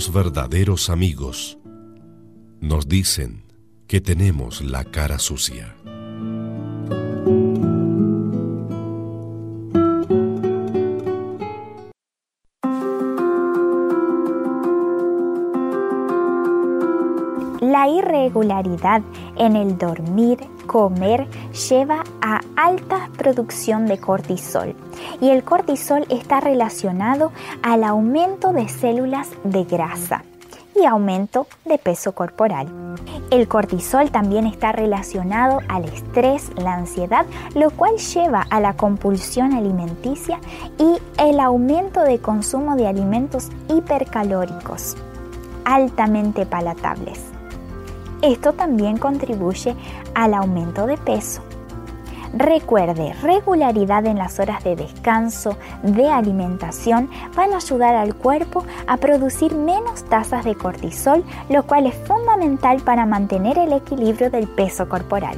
Los 0.00 0.14
verdaderos 0.14 0.88
amigos 0.88 1.58
nos 2.58 2.88
dicen 2.88 3.44
que 3.86 4.00
tenemos 4.00 4.62
la 4.62 4.82
cara 4.82 5.18
sucia. 5.18 5.76
La 17.60 17.86
irregularidad 17.90 19.02
en 19.36 19.54
el 19.54 19.76
dormir, 19.76 20.38
comer, 20.66 21.28
lleva 21.68 22.04
a 22.22 22.40
alta 22.56 23.10
producción 23.18 23.84
de 23.84 23.98
cortisol 23.98 24.74
y 25.20 25.30
el 25.30 25.44
cortisol 25.44 26.06
está 26.08 26.40
relacionado 26.40 27.32
al 27.62 27.84
aumento 27.84 28.52
de 28.52 28.68
células 28.68 29.28
de 29.44 29.64
grasa 29.64 30.24
y 30.74 30.86
aumento 30.86 31.46
de 31.64 31.78
peso 31.78 32.12
corporal. 32.12 32.68
El 33.30 33.48
cortisol 33.48 34.10
también 34.10 34.46
está 34.46 34.72
relacionado 34.72 35.60
al 35.68 35.84
estrés, 35.84 36.50
la 36.56 36.74
ansiedad, 36.74 37.26
lo 37.54 37.70
cual 37.70 37.96
lleva 37.96 38.46
a 38.50 38.60
la 38.60 38.74
compulsión 38.74 39.52
alimenticia 39.52 40.40
y 40.78 40.98
el 41.18 41.40
aumento 41.40 42.02
de 42.02 42.18
consumo 42.18 42.76
de 42.76 42.86
alimentos 42.86 43.48
hipercalóricos, 43.68 44.96
altamente 45.64 46.46
palatables. 46.46 47.20
Esto 48.22 48.52
también 48.52 48.98
contribuye 48.98 49.74
al 50.14 50.34
aumento 50.34 50.86
de 50.86 50.98
peso. 50.98 51.42
Recuerde, 52.32 53.12
regularidad 53.22 54.06
en 54.06 54.16
las 54.16 54.38
horas 54.38 54.62
de 54.62 54.76
descanso, 54.76 55.56
de 55.82 56.08
alimentación, 56.08 57.10
van 57.34 57.52
a 57.52 57.56
ayudar 57.56 57.96
al 57.96 58.14
cuerpo 58.14 58.64
a 58.86 58.96
producir 58.98 59.54
menos 59.54 60.04
tasas 60.04 60.44
de 60.44 60.54
cortisol, 60.54 61.24
lo 61.48 61.64
cual 61.64 61.86
es 61.86 61.94
fundamental 62.06 62.80
para 62.82 63.04
mantener 63.04 63.58
el 63.58 63.72
equilibrio 63.72 64.30
del 64.30 64.46
peso 64.46 64.88
corporal. 64.88 65.36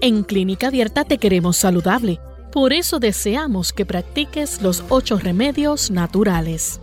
En 0.00 0.22
Clínica 0.22 0.68
Abierta 0.68 1.04
te 1.04 1.18
queremos 1.18 1.58
saludable, 1.58 2.20
por 2.52 2.72
eso 2.72 2.98
deseamos 2.98 3.74
que 3.74 3.84
practiques 3.84 4.62
los 4.62 4.82
ocho 4.88 5.18
remedios 5.18 5.90
naturales. 5.90 6.80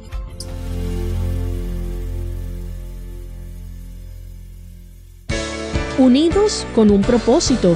Unidos 5.97 6.67
con 6.75 6.91
un 6.91 7.01
propósito 7.01 7.75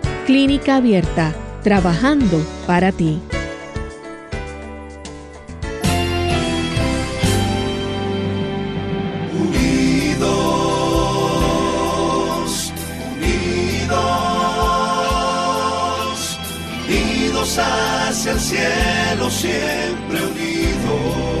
Clínica 0.25 0.75
Abierta, 0.75 1.33
trabajando 1.63 2.45
para 2.67 2.91
ti. 2.91 3.19
Unidos, 11.41 12.71
unidos, 13.15 13.97
unidos 16.87 17.57
hacia 17.57 18.31
el 18.33 18.39
cielo, 18.39 19.29
siempre 19.31 20.19
unidos. 20.23 21.40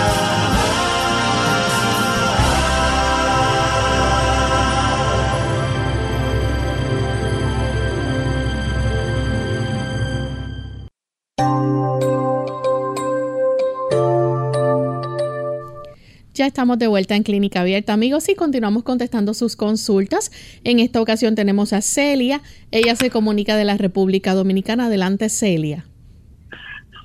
Ya 16.41 16.47
estamos 16.47 16.79
de 16.79 16.87
vuelta 16.87 17.15
en 17.15 17.21
Clínica 17.21 17.61
Abierta, 17.61 17.93
amigos, 17.93 18.27
y 18.27 18.33
continuamos 18.33 18.81
contestando 18.81 19.35
sus 19.35 19.55
consultas. 19.55 20.31
En 20.63 20.79
esta 20.79 20.99
ocasión 20.99 21.35
tenemos 21.35 21.71
a 21.71 21.81
Celia. 21.81 22.41
Ella 22.71 22.95
se 22.95 23.11
comunica 23.11 23.55
de 23.55 23.63
la 23.63 23.77
República 23.77 24.33
Dominicana. 24.33 24.87
Adelante, 24.87 25.29
Celia. 25.29 25.85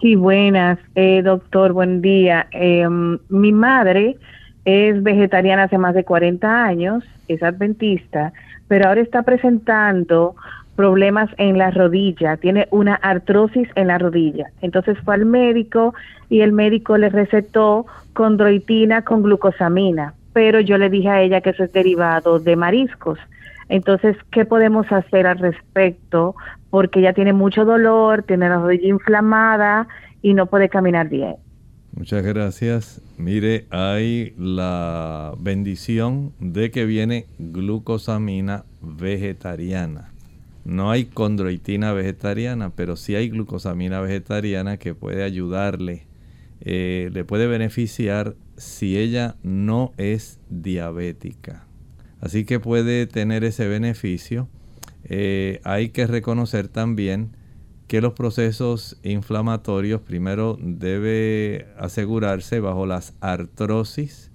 Sí, 0.01 0.14
buenas, 0.14 0.79
eh, 0.94 1.20
doctor, 1.22 1.75
buen 1.75 2.01
día. 2.01 2.46
Em, 2.51 3.18
mi 3.29 3.53
madre 3.53 4.16
es 4.64 5.03
vegetariana 5.03 5.64
hace 5.64 5.77
más 5.77 5.94
de 5.94 6.05
40 6.05 6.64
años, 6.64 7.05
es 7.29 7.42
adventista, 7.42 8.33
pero 8.68 8.88
ahora 8.88 9.03
está 9.03 9.22
presentando 9.22 10.35
problemas 10.77 11.31
en 11.39 11.59
la 11.59 11.71
rodilla, 11.71 12.37
tiene 12.37 12.69
una 12.71 12.95
artrosis 12.95 13.69
en 13.75 13.89
la 13.89 13.99
rodilla. 13.99 14.47
Entonces 14.61 14.99
fue 15.05 15.15
al 15.15 15.25
médico 15.25 15.95
y 16.29 16.43
el 16.43 16.53
médico 16.53 16.97
le 16.99 17.09
recetó 17.09 17.87
condroitina 18.12 19.03
con 19.03 19.23
glucosamina, 19.23 20.15
pero 20.33 20.61
yo 20.61 20.79
le 20.79 20.91
dije 20.91 21.09
a 21.09 21.23
ella 21.23 21.41
que 21.41 21.51
eso 21.51 21.65
es 21.65 21.73
derivado 21.73 22.39
de 22.39 22.57
mariscos. 22.57 23.19
Entonces, 23.69 24.17
¿qué 24.31 24.45
podemos 24.45 24.91
hacer 24.93 25.27
al 25.27 25.39
respecto? 25.39 26.37
Porque 26.71 27.01
ella 27.01 27.15
tiene 27.15 27.33
mucho 27.33 27.65
dolor, 27.65 28.23
tiene 28.23 28.49
la 28.49 28.57
rodilla 28.57 28.89
inflamada 28.89 29.89
y 30.23 30.35
no 30.35 30.47
puede 30.47 30.69
caminar 30.69 31.09
bien. 31.09 31.37
Muchas 31.97 32.23
gracias. 32.23 33.01
Mire, 33.17 33.67
hay 33.71 34.35
la 34.37 35.33
bendición 35.39 36.33
de 36.39 36.71
que 36.71 36.85
viene 36.85 37.25
glucosamina 37.39 38.65
vegetariana. 38.83 40.11
No 40.67 40.91
hay 40.91 41.05
condroitina 41.05 41.93
vegetariana, 41.93 42.71
pero 42.71 42.97
sí 42.97 43.15
hay 43.15 43.29
glucosamina 43.29 44.01
vegetariana 44.01 44.79
que 44.79 44.97
puede 44.97 45.23
ayudarle, 45.23 46.09
eh, 46.61 47.09
le 47.13 47.25
puede 47.25 47.47
beneficiar 47.47 48.35
si 48.57 48.99
ella 48.99 49.37
no 49.45 49.93
es 49.97 50.41
diabética. 50.51 51.69
Así 52.21 52.45
que 52.45 52.59
puede 52.59 53.07
tener 53.07 53.45
ese 53.45 53.69
beneficio. 53.69 54.49
Eh, 55.05 55.61
hay 55.63 55.91
que 55.91 56.09
reconocer 56.09 56.67
también 56.67 57.37
que 57.87 58.01
los 58.01 58.15
procesos 58.15 58.99
inflamatorios 59.05 60.01
primero 60.01 60.59
debe 60.61 61.69
asegurarse 61.79 62.59
bajo 62.59 62.87
las 62.87 63.15
artrosis. 63.21 64.33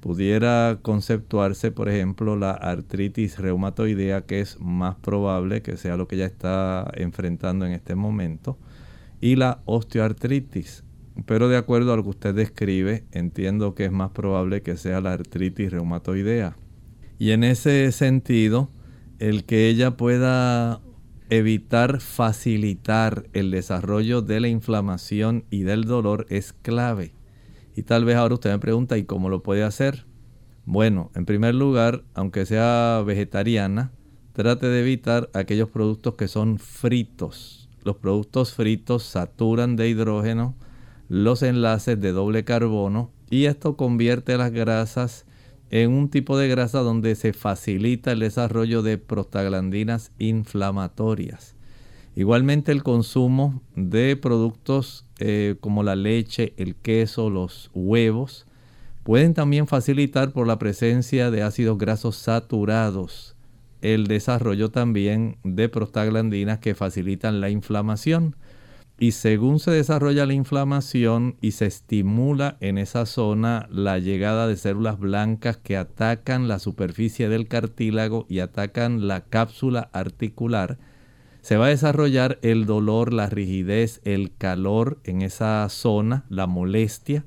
Pudiera 0.00 0.78
conceptuarse, 0.80 1.70
por 1.70 1.90
ejemplo, 1.90 2.34
la 2.34 2.52
artritis 2.52 3.38
reumatoidea, 3.38 4.22
que 4.22 4.40
es 4.40 4.58
más 4.58 4.96
probable 4.96 5.60
que 5.60 5.76
sea 5.76 5.96
lo 5.96 6.08
que 6.08 6.16
ya 6.16 6.24
está 6.24 6.90
enfrentando 6.94 7.66
en 7.66 7.72
este 7.72 7.94
momento, 7.94 8.58
y 9.20 9.36
la 9.36 9.60
osteoartritis. 9.66 10.84
Pero 11.26 11.48
de 11.48 11.58
acuerdo 11.58 11.92
a 11.92 11.96
lo 11.96 12.02
que 12.02 12.08
usted 12.10 12.34
describe, 12.34 13.04
entiendo 13.12 13.74
que 13.74 13.84
es 13.84 13.92
más 13.92 14.10
probable 14.10 14.62
que 14.62 14.76
sea 14.76 15.02
la 15.02 15.12
artritis 15.12 15.70
reumatoidea. 15.70 16.56
Y 17.18 17.32
en 17.32 17.44
ese 17.44 17.92
sentido, 17.92 18.70
el 19.18 19.44
que 19.44 19.68
ella 19.68 19.98
pueda 19.98 20.80
evitar 21.28 22.00
facilitar 22.00 23.24
el 23.34 23.50
desarrollo 23.50 24.22
de 24.22 24.40
la 24.40 24.48
inflamación 24.48 25.44
y 25.50 25.62
del 25.62 25.84
dolor 25.84 26.26
es 26.30 26.54
clave. 26.54 27.12
Y 27.74 27.82
tal 27.82 28.04
vez 28.04 28.16
ahora 28.16 28.34
usted 28.34 28.50
me 28.50 28.58
pregunta, 28.58 28.98
¿y 28.98 29.04
cómo 29.04 29.28
lo 29.28 29.42
puede 29.42 29.62
hacer? 29.62 30.06
Bueno, 30.64 31.10
en 31.14 31.24
primer 31.24 31.54
lugar, 31.54 32.04
aunque 32.14 32.46
sea 32.46 33.02
vegetariana, 33.06 33.92
trate 34.32 34.66
de 34.66 34.80
evitar 34.80 35.30
aquellos 35.34 35.70
productos 35.70 36.14
que 36.14 36.28
son 36.28 36.58
fritos. 36.58 37.68
Los 37.82 37.96
productos 37.96 38.54
fritos 38.54 39.04
saturan 39.04 39.76
de 39.76 39.88
hidrógeno 39.88 40.54
los 41.08 41.42
enlaces 41.42 42.00
de 42.00 42.12
doble 42.12 42.44
carbono 42.44 43.10
y 43.30 43.46
esto 43.46 43.76
convierte 43.76 44.36
las 44.36 44.52
grasas 44.52 45.26
en 45.70 45.90
un 45.90 46.08
tipo 46.08 46.38
de 46.38 46.48
grasa 46.48 46.80
donde 46.80 47.14
se 47.14 47.32
facilita 47.32 48.12
el 48.12 48.20
desarrollo 48.20 48.82
de 48.82 48.98
prostaglandinas 48.98 50.12
inflamatorias. 50.18 51.56
Igualmente 52.20 52.70
el 52.70 52.82
consumo 52.82 53.62
de 53.76 54.14
productos 54.14 55.06
eh, 55.20 55.56
como 55.58 55.82
la 55.82 55.96
leche, 55.96 56.52
el 56.58 56.74
queso, 56.74 57.30
los 57.30 57.70
huevos, 57.72 58.44
pueden 59.04 59.32
también 59.32 59.66
facilitar 59.66 60.30
por 60.32 60.46
la 60.46 60.58
presencia 60.58 61.30
de 61.30 61.42
ácidos 61.42 61.78
grasos 61.78 62.16
saturados 62.16 63.36
el 63.80 64.06
desarrollo 64.06 64.70
también 64.70 65.38
de 65.44 65.70
prostaglandinas 65.70 66.58
que 66.58 66.74
facilitan 66.74 67.40
la 67.40 67.48
inflamación. 67.48 68.36
Y 68.98 69.12
según 69.12 69.58
se 69.58 69.70
desarrolla 69.70 70.26
la 70.26 70.34
inflamación 70.34 71.36
y 71.40 71.52
se 71.52 71.64
estimula 71.64 72.58
en 72.60 72.76
esa 72.76 73.06
zona 73.06 73.66
la 73.70 73.98
llegada 73.98 74.46
de 74.46 74.58
células 74.58 74.98
blancas 74.98 75.56
que 75.56 75.78
atacan 75.78 76.48
la 76.48 76.58
superficie 76.58 77.30
del 77.30 77.48
cartílago 77.48 78.26
y 78.28 78.40
atacan 78.40 79.08
la 79.08 79.22
cápsula 79.22 79.88
articular, 79.94 80.76
se 81.42 81.56
va 81.56 81.66
a 81.66 81.70
desarrollar 81.70 82.38
el 82.42 82.66
dolor, 82.66 83.12
la 83.12 83.26
rigidez, 83.28 84.00
el 84.04 84.32
calor 84.36 84.98
en 85.04 85.22
esa 85.22 85.68
zona, 85.68 86.24
la 86.28 86.46
molestia 86.46 87.24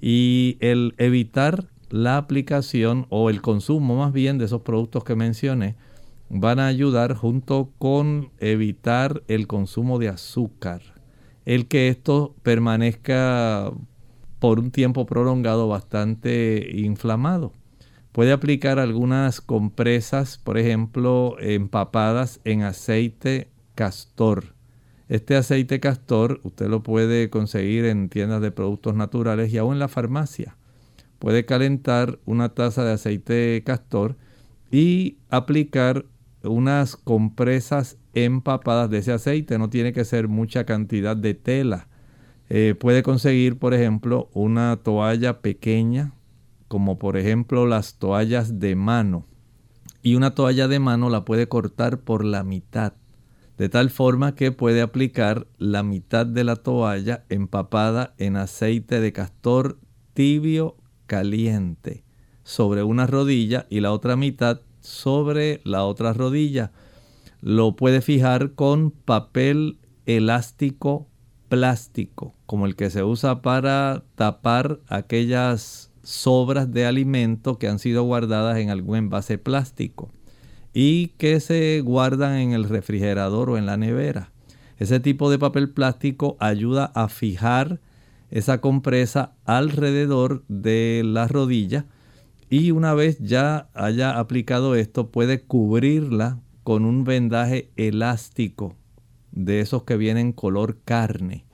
y 0.00 0.56
el 0.60 0.94
evitar 0.98 1.68
la 1.90 2.16
aplicación 2.16 3.06
o 3.10 3.30
el 3.30 3.42
consumo 3.42 3.96
más 3.96 4.12
bien 4.12 4.38
de 4.38 4.46
esos 4.46 4.62
productos 4.62 5.04
que 5.04 5.14
mencioné 5.14 5.76
van 6.30 6.58
a 6.58 6.66
ayudar 6.66 7.14
junto 7.14 7.70
con 7.78 8.30
evitar 8.38 9.22
el 9.28 9.46
consumo 9.46 9.98
de 9.98 10.08
azúcar 10.08 10.80
el 11.44 11.66
que 11.66 11.88
esto 11.88 12.34
permanezca 12.42 13.72
por 14.38 14.58
un 14.58 14.70
tiempo 14.70 15.06
prolongado 15.06 15.68
bastante 15.68 16.68
inflamado. 16.74 17.52
Puede 18.12 18.32
aplicar 18.32 18.78
algunas 18.78 19.40
compresas, 19.40 20.36
por 20.36 20.58
ejemplo, 20.58 21.36
empapadas 21.40 22.40
en 22.44 22.62
aceite 22.62 23.48
castor. 23.74 24.54
Este 25.08 25.34
aceite 25.34 25.80
castor 25.80 26.40
usted 26.42 26.68
lo 26.68 26.82
puede 26.82 27.30
conseguir 27.30 27.86
en 27.86 28.10
tiendas 28.10 28.42
de 28.42 28.50
productos 28.50 28.94
naturales 28.94 29.52
y 29.52 29.58
aún 29.58 29.74
en 29.74 29.78
la 29.78 29.88
farmacia. 29.88 30.56
Puede 31.18 31.46
calentar 31.46 32.18
una 32.26 32.50
taza 32.50 32.84
de 32.84 32.92
aceite 32.92 33.62
castor 33.64 34.16
y 34.70 35.18
aplicar 35.30 36.04
unas 36.42 36.96
compresas 36.96 37.96
empapadas 38.12 38.90
de 38.90 38.98
ese 38.98 39.12
aceite. 39.12 39.58
No 39.58 39.70
tiene 39.70 39.92
que 39.92 40.04
ser 40.04 40.28
mucha 40.28 40.64
cantidad 40.64 41.16
de 41.16 41.34
tela. 41.34 41.88
Eh, 42.50 42.74
puede 42.78 43.02
conseguir, 43.02 43.58
por 43.58 43.72
ejemplo, 43.72 44.28
una 44.34 44.76
toalla 44.82 45.40
pequeña, 45.40 46.12
como 46.72 46.98
por 46.98 47.18
ejemplo 47.18 47.66
las 47.66 47.98
toallas 47.98 48.58
de 48.58 48.76
mano. 48.76 49.26
Y 50.02 50.14
una 50.14 50.34
toalla 50.34 50.68
de 50.68 50.78
mano 50.78 51.10
la 51.10 51.22
puede 51.22 51.46
cortar 51.46 51.98
por 51.98 52.24
la 52.24 52.44
mitad, 52.44 52.94
de 53.58 53.68
tal 53.68 53.90
forma 53.90 54.34
que 54.34 54.52
puede 54.52 54.80
aplicar 54.80 55.46
la 55.58 55.82
mitad 55.82 56.24
de 56.24 56.44
la 56.44 56.56
toalla 56.56 57.26
empapada 57.28 58.14
en 58.16 58.38
aceite 58.38 59.02
de 59.02 59.12
castor 59.12 59.80
tibio 60.14 60.78
caliente 61.04 62.04
sobre 62.42 62.84
una 62.84 63.06
rodilla 63.06 63.66
y 63.68 63.80
la 63.80 63.92
otra 63.92 64.16
mitad 64.16 64.62
sobre 64.80 65.60
la 65.64 65.84
otra 65.84 66.14
rodilla. 66.14 66.72
Lo 67.42 67.76
puede 67.76 68.00
fijar 68.00 68.52
con 68.52 68.92
papel 68.92 69.78
elástico 70.06 71.06
plástico, 71.50 72.32
como 72.46 72.64
el 72.64 72.76
que 72.76 72.88
se 72.88 73.04
usa 73.04 73.42
para 73.42 74.04
tapar 74.14 74.80
aquellas 74.88 75.91
sobras 76.02 76.72
de 76.72 76.86
alimento 76.86 77.58
que 77.58 77.68
han 77.68 77.78
sido 77.78 78.02
guardadas 78.02 78.58
en 78.58 78.70
algún 78.70 78.96
envase 78.96 79.38
plástico 79.38 80.10
y 80.74 81.08
que 81.18 81.40
se 81.40 81.80
guardan 81.80 82.36
en 82.36 82.52
el 82.52 82.64
refrigerador 82.64 83.50
o 83.50 83.58
en 83.58 83.66
la 83.66 83.76
nevera. 83.76 84.32
Ese 84.78 85.00
tipo 85.00 85.30
de 85.30 85.38
papel 85.38 85.70
plástico 85.70 86.36
ayuda 86.40 86.86
a 86.94 87.08
fijar 87.08 87.80
esa 88.30 88.60
compresa 88.60 89.34
alrededor 89.44 90.42
de 90.48 91.02
la 91.04 91.28
rodilla 91.28 91.86
y 92.48 92.70
una 92.70 92.94
vez 92.94 93.18
ya 93.20 93.68
haya 93.74 94.18
aplicado 94.18 94.74
esto 94.74 95.10
puede 95.10 95.42
cubrirla 95.42 96.40
con 96.64 96.84
un 96.84 97.04
vendaje 97.04 97.70
elástico 97.76 98.76
de 99.30 99.60
esos 99.60 99.84
que 99.84 99.96
vienen 99.96 100.32
color 100.32 100.78
carne. 100.84 101.44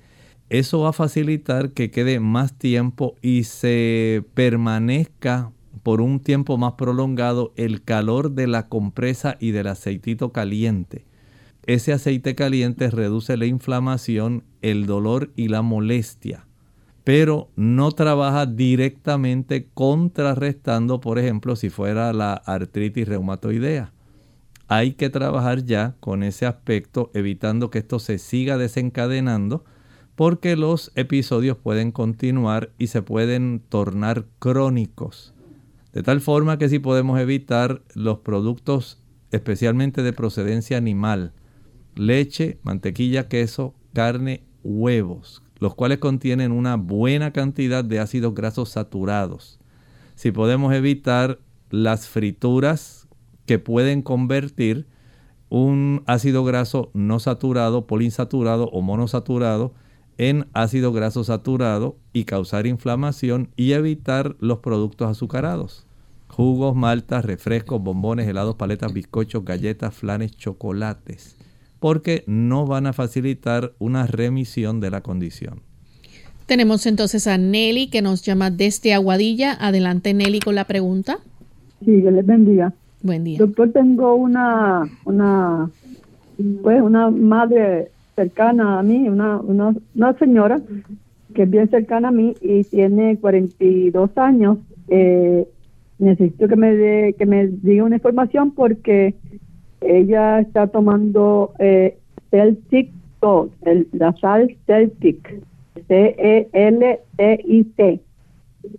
Eso 0.51 0.81
va 0.81 0.91
a 0.91 0.93
facilitar 0.93 1.71
que 1.71 1.91
quede 1.91 2.21
más 2.21 2.57
tiempo 2.57 3.17
y 3.23 3.45
se 3.45 4.25
permanezca 4.35 5.53
por 5.83 6.01
un 6.01 6.21
tiempo 6.21 6.59
más 6.59 6.75
prolongado 6.75 7.53
el 7.57 7.83
calor 7.83 8.33
de 8.33 8.47
la 8.47 8.69
compresa 8.69 9.37
y 9.41 9.51
del 9.51 9.67
aceitito 9.67 10.33
caliente. 10.33 11.05
Ese 11.67 11.93
aceite 11.93 12.35
caliente 12.35 12.91
reduce 12.91 13.37
la 13.37 13.47
inflamación, 13.47 14.45
el 14.63 14.87
dolor 14.87 15.31
y 15.37 15.49
la 15.49 15.63
molestia 15.63 16.49
pero 17.09 17.49
no 17.57 17.91
trabaja 17.93 18.45
directamente 18.45 19.67
contrarrestando, 19.73 21.01
por 21.01 21.19
ejemplo, 21.19 21.57
si 21.57 21.71
fuera 21.71 22.13
la 22.13 22.35
artritis 22.35 23.09
reumatoidea. 23.09 23.95
Hay 24.67 24.93
que 24.93 25.09
trabajar 25.09 25.65
ya 25.65 25.95
con 26.01 26.23
ese 26.23 26.45
aspecto, 26.45 27.11
evitando 27.15 27.71
que 27.71 27.79
esto 27.79 27.99
se 27.99 28.19
siga 28.19 28.59
desencadenando, 28.59 29.65
porque 30.19 30.57
los 30.57 30.91
episodios 30.97 31.57
pueden 31.59 31.93
continuar 31.93 32.73
y 32.77 32.89
se 32.89 33.03
pueden 33.03 33.63
tornar 33.69 34.25
crónicos. 34.41 35.33
De 35.93 36.03
tal 36.03 36.21
forma 36.21 36.59
que 36.59 36.69
si 36.69 36.81
podemos 36.81 37.21
evitar 37.21 37.83
los 37.95 38.19
productos 38.19 39.01
especialmente 39.31 40.03
de 40.03 40.13
procedencia 40.13 40.77
animal, 40.77 41.35
leche, 41.95 42.59
mantequilla, 42.65 43.29
queso, 43.29 43.77
carne, 43.93 44.43
huevos, 44.65 45.45
los 45.61 45.77
cuales 45.77 45.99
contienen 45.99 46.51
una 46.51 46.75
buena 46.75 47.33
cantidad 47.33 47.85
de 47.85 48.01
ácidos 48.01 48.35
grasos 48.35 48.71
saturados. 48.71 49.61
si 50.17 50.33
podemos 50.33 50.75
evitar 50.75 51.39
las 51.71 52.09
frituras 52.09 53.07
que 53.47 53.61
pueden 53.61 54.03
convertir 54.03 54.89
un 55.49 56.03
ácido 56.07 56.43
graso 56.43 56.91
no 56.93 57.21
saturado, 57.21 57.87
polinsaturado 57.87 58.69
o 58.71 58.83
monosaturado 58.83 59.75
en 60.19 60.47
ácido 60.53 60.93
graso 60.93 61.25
saturado 61.25 61.97
y 62.13 62.25
causar 62.25 62.67
inflamación 62.67 63.51
y 63.57 63.73
evitar 63.73 64.37
los 64.41 64.59
productos 64.59 65.09
azucarados. 65.09 65.87
Jugos, 66.27 66.77
maltas, 66.77 67.25
refrescos, 67.25 67.83
bombones, 67.83 68.29
helados, 68.29 68.57
paletas, 68.57 68.93
bizcochos, 68.93 69.45
galletas, 69.45 69.95
flanes, 69.95 70.37
chocolates, 70.37 71.37
porque 71.79 72.25
no 72.27 72.67
van 72.67 72.87
a 72.87 72.93
facilitar 72.93 73.73
una 73.79 74.07
remisión 74.07 74.81
de 74.81 74.91
la 74.91 75.01
condición. 75.01 75.63
Tenemos 76.47 76.87
entonces 76.87 77.27
a 77.27 77.39
Nelly 77.39 77.89
que 77.89 78.03
nos 78.03 78.23
llama 78.23 78.51
desde 78.51 78.95
Aguadilla. 78.95 79.53
Adelante 79.53 80.15
Nelly 80.15 80.41
con 80.41 80.55
la 80.55 80.65
pregunta. 80.65 81.19
Sí, 81.85 82.03
que 82.03 82.11
les 82.11 82.27
bendiga. 82.27 82.73
Buen 83.03 83.23
día. 83.23 83.39
Doctor, 83.39 83.71
tengo 83.73 84.15
una, 84.15 84.83
una, 85.05 85.71
pues 86.63 86.83
una 86.83 87.11
madre 87.11 87.91
cercana 88.19 88.81
a 88.81 88.83
mí, 88.83 89.09
una, 89.09 89.37
una, 89.39 89.73
una 89.95 90.13
señora 90.15 90.61
que 91.35 91.45
es 91.45 91.51
bien 91.51 91.71
cercana 91.71 92.09
a 92.09 92.11
mí 92.11 92.35
y 92.41 92.65
tiene 92.65 93.17
42 93.19 94.11
años. 94.17 94.59
Eh, 94.89 95.47
necesito 96.01 96.49
que 96.49 96.57
me 96.57 96.75
de, 96.75 97.15
que 97.17 97.27
me 97.27 97.47
diga 97.47 97.85
una 97.85 97.95
información 97.97 98.51
porque 98.51 99.15
ella 99.81 100.41
está 100.41 100.67
tomando 100.67 101.53
eh, 101.61 101.97
Celtic 102.31 102.91
Gold, 103.21 103.53
el, 103.63 103.87
la 103.93 104.13
sal 104.15 104.57
Celtic, 104.67 105.41
C-E-L-T-I-C, 105.87 106.41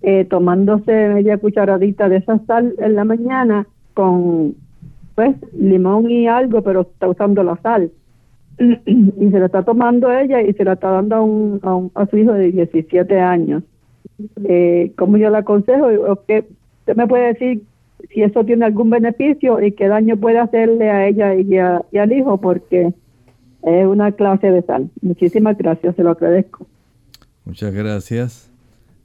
eh, 0.02 0.25
tomándose 0.25 0.91
media 1.13 1.38
cucharadita 1.38 2.10
de 2.10 2.17
esa 2.17 2.39
sal 2.45 2.75
en 2.80 2.95
la 2.95 3.06
mañana 3.06 3.67
con 3.93 4.56
pues 5.15 5.36
limón 5.54 6.12
y 6.12 6.28
algo, 6.28 6.62
pero 6.62 6.82
está 6.82 7.08
usando 7.08 7.41
la 7.43 7.56
sal. 7.62 7.91
Y 8.60 9.32
se 9.32 9.39
la 9.39 9.45
está 9.45 9.63
tomando 9.63 10.12
ella 10.12 10.41
y 10.41 10.54
se 10.54 10.63
la 10.63 10.74
está 10.74 10.91
dando 10.91 11.15
a, 11.15 11.22
un, 11.22 11.91
a, 11.95 12.06
su 12.08 12.17
hijo 12.17 12.34
de 12.34 12.52
17 12.52 13.19
años. 13.19 13.63
Eh, 14.43 14.91
¿Cómo 14.98 15.17
yo 15.17 15.30
la 15.30 15.39
aconsejo? 15.39 15.88
¿Usted 16.12 16.45
me 16.95 17.08
puede 17.08 17.34
decir 17.34 17.63
si 18.13 18.22
eso 18.22 18.43
tiene 18.43 18.65
algún 18.65 18.89
beneficio 18.89 19.62
y 19.62 19.72
qué 19.72 19.88
daño 19.88 20.17
puede 20.17 20.39
hacerle 20.39 20.89
a 20.89 21.08
ella 21.08 21.36
y, 21.36 21.48
y 21.52 21.98
al 21.98 22.12
hijo? 22.12 22.39
Porque 22.39 22.93
es 23.63 23.86
una 23.86 24.12
clase 24.12 24.52
de 24.52 24.62
sal. 24.63 24.89
Muchísimas 25.02 25.58
gracias, 25.58 25.95
se 25.95 26.04
lo 26.04 26.12
agradezco. 26.12 26.65
Muchas 27.45 27.74
gracias. 27.74 28.52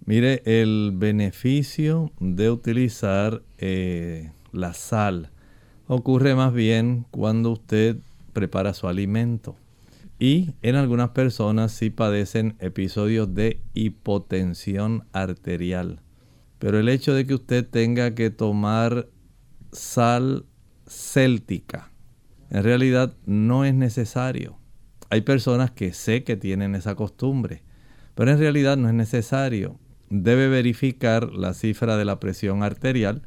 Mire, 0.07 0.43
el 0.45 0.93
beneficio 0.95 2.11
de 2.21 2.51
utilizar 2.51 3.41
eh, 3.59 4.31
la 4.53 4.75
sal 4.75 5.31
ocurre 5.87 6.35
más 6.35 6.53
bien 6.53 7.07
cuando 7.11 7.53
usted 7.53 7.97
prepara 8.35 8.75
su 8.75 8.87
alimento. 8.89 9.57
Y 10.19 10.53
en 10.61 10.77
algunas 10.77 11.11
personas 11.11 11.73
sí 11.73 11.89
padecen 11.91 12.57
episodios 12.59 13.35
de 13.35 13.61
hipotensión 13.73 15.07
arterial. 15.13 16.01
Pero 16.59 16.79
el 16.79 16.89
hecho 16.89 17.15
de 17.15 17.27
que 17.27 17.35
usted 17.35 17.67
tenga 17.67 18.15
que 18.15 18.31
tomar 18.31 19.09
sal 19.73 20.45
céltica, 20.87 21.91
en 22.51 22.63
realidad 22.63 23.17
no 23.27 23.65
es 23.65 23.75
necesario. 23.75 24.59
Hay 25.11 25.23
personas 25.23 25.71
que 25.71 25.93
sé 25.93 26.25
que 26.25 26.37
tienen 26.37 26.75
esa 26.75 26.95
costumbre, 26.95 27.63
pero 28.15 28.31
en 28.31 28.39
realidad 28.39 28.77
no 28.77 28.89
es 28.89 28.95
necesario. 28.95 29.79
Debe 30.11 30.49
verificar 30.49 31.33
la 31.33 31.55
cifra 31.55 31.97
de 31.97 32.05
la 32.05 32.21
presión 32.21 32.63
arterial 32.63 33.23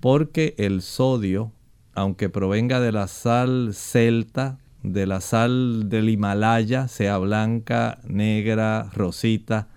porque 0.00 0.54
el 0.58 0.82
sodio 0.82 1.52
aunque 1.94 2.28
provenga 2.28 2.80
de 2.80 2.92
la 2.92 3.06
sal 3.08 3.70
celta, 3.74 4.58
de 4.82 5.06
la 5.06 5.20
sal 5.20 5.88
del 5.88 6.08
Himalaya, 6.08 6.88
sea 6.88 7.18
blanca, 7.18 7.98
negra, 8.04 8.90
rosita, 8.94 9.68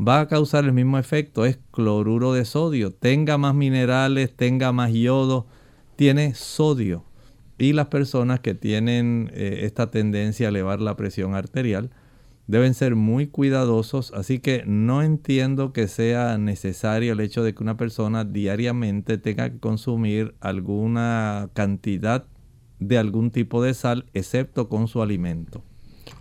va 0.00 0.20
a 0.20 0.28
causar 0.28 0.64
el 0.64 0.72
mismo 0.72 0.98
efecto, 0.98 1.44
es 1.44 1.58
cloruro 1.70 2.32
de 2.32 2.44
sodio. 2.44 2.92
Tenga 2.92 3.38
más 3.38 3.54
minerales, 3.54 4.34
tenga 4.34 4.72
más 4.72 4.92
yodo, 4.92 5.46
tiene 5.96 6.34
sodio. 6.34 7.04
Y 7.58 7.74
las 7.74 7.88
personas 7.88 8.40
que 8.40 8.54
tienen 8.54 9.30
eh, 9.34 9.60
esta 9.64 9.90
tendencia 9.90 10.46
a 10.46 10.50
elevar 10.50 10.80
la 10.80 10.96
presión 10.96 11.34
arterial 11.34 11.90
deben 12.50 12.74
ser 12.74 12.96
muy 12.96 13.28
cuidadosos, 13.28 14.12
así 14.12 14.40
que 14.40 14.64
no 14.66 15.02
entiendo 15.02 15.72
que 15.72 15.86
sea 15.86 16.36
necesario 16.36 17.12
el 17.12 17.20
hecho 17.20 17.44
de 17.44 17.54
que 17.54 17.62
una 17.62 17.76
persona 17.76 18.24
diariamente 18.24 19.18
tenga 19.18 19.50
que 19.50 19.60
consumir 19.60 20.34
alguna 20.40 21.48
cantidad 21.54 22.24
de 22.80 22.98
algún 22.98 23.30
tipo 23.30 23.62
de 23.62 23.72
sal, 23.72 24.06
excepto 24.14 24.68
con 24.68 24.88
su 24.88 25.00
alimento. 25.00 25.62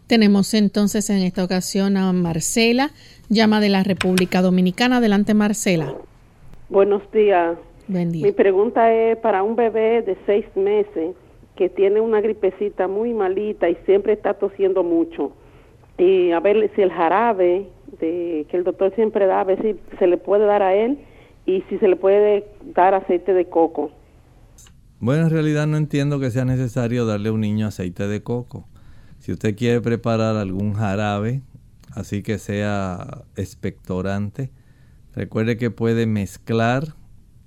Tenemos 0.06 0.54
entonces 0.54 1.10
en 1.10 1.18
esta 1.18 1.44
ocasión 1.44 1.98
a 1.98 2.14
Marcela, 2.14 2.92
llama 3.30 3.60
de 3.60 3.70
la 3.70 3.84
República 3.84 4.44
Dominicana. 4.44 4.98
Adelante, 4.98 5.34
Marcela. 5.34 5.96
Buenos 6.70 7.02
días. 7.12 7.58
Buen 7.88 8.12
día. 8.12 8.24
Mi 8.24 8.32
pregunta 8.34 8.94
es 8.94 9.18
para 9.18 9.42
un 9.42 9.56
bebé 9.56 10.04
de 10.04 10.16
seis 10.28 10.46
meses 10.56 11.16
que 11.56 11.70
tiene 11.70 12.02
una 12.02 12.22
gripecita 12.22 12.88
muy 12.88 13.16
malita 13.16 13.68
y 13.68 13.76
siempre 13.86 14.14
está 14.14 14.36
tosiendo 14.36 14.84
mucho 14.84 15.34
y 16.00 16.32
a 16.32 16.40
ver 16.40 16.72
si 16.76 16.82
el 16.82 16.92
jarabe 16.92 17.68
de, 18.00 18.48
que 18.50 18.58
el 18.58 18.64
doctor 18.64 18.94
siempre 18.96 19.28
da, 19.28 19.42
a 19.42 19.44
ver 19.44 19.62
si 19.62 19.98
se 19.98 20.08
le 20.08 20.18
puede 20.18 20.46
dar 20.46 20.64
a 20.64 20.74
él 20.74 20.98
y 21.46 21.62
si 21.70 21.78
se 21.78 21.88
le 21.88 21.98
puede 21.98 22.46
dar 22.74 22.94
aceite 22.94 23.34
de 23.34 23.50
coco. 23.50 23.92
Bueno, 25.00 25.24
en 25.24 25.30
realidad 25.30 25.68
no 25.68 25.78
entiendo 25.78 26.20
que 26.20 26.32
sea 26.32 26.46
necesario 26.46 27.06
darle 27.06 27.30
a 27.30 27.34
un 27.34 27.42
niño 27.42 27.68
aceite 27.68 28.08
de 28.08 28.24
coco. 28.24 28.68
Si 29.20 29.34
usted 29.34 29.56
quiere 29.56 29.82
preparar 29.82 30.38
algún 30.38 30.74
jarabe, 30.74 31.42
así 31.94 32.24
que 32.24 32.38
sea 32.38 33.24
expectorante, 33.36 34.52
recuerde 35.14 35.58
que 35.58 35.72
puede 35.72 36.06
mezclar 36.06 36.96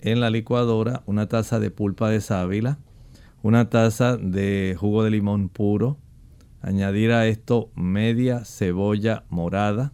en 0.00 0.20
la 0.20 0.30
licuadora 0.30 1.02
una 1.06 1.28
taza 1.28 1.60
de 1.60 1.70
pulpa 1.70 2.10
de 2.10 2.20
sábila, 2.20 2.78
una 3.42 3.70
taza 3.70 4.16
de 4.16 4.76
jugo 4.78 5.04
de 5.04 5.10
limón 5.10 5.48
puro, 5.48 5.96
Añadir 6.62 7.10
a 7.10 7.26
esto 7.26 7.72
media 7.74 8.44
cebolla 8.44 9.24
morada, 9.28 9.92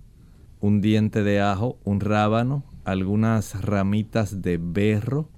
un 0.60 0.82
diente 0.82 1.22
de 1.22 1.40
ajo, 1.40 1.78
un 1.82 2.00
rábano, 2.00 2.64
algunas 2.84 3.62
ramitas 3.62 4.42
de 4.42 4.58
berro 4.60 5.30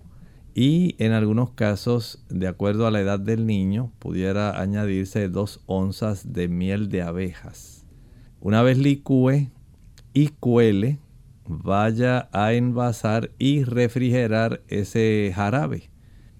y 0.54 0.96
en 0.98 1.12
algunos 1.12 1.52
casos, 1.52 2.24
de 2.28 2.48
acuerdo 2.48 2.88
a 2.88 2.90
la 2.90 3.00
edad 3.00 3.20
del 3.20 3.46
niño, 3.46 3.92
pudiera 4.00 4.60
añadirse 4.60 5.28
dos 5.28 5.62
onzas 5.66 6.32
de 6.32 6.48
miel 6.48 6.88
de 6.88 7.02
abejas. 7.02 7.86
Una 8.40 8.62
vez 8.62 8.76
licúe 8.76 9.52
y 10.12 10.28
cuele, 10.40 10.98
vaya 11.46 12.28
a 12.32 12.54
envasar 12.54 13.30
y 13.38 13.62
refrigerar 13.62 14.62
ese 14.66 15.30
jarabe. 15.32 15.90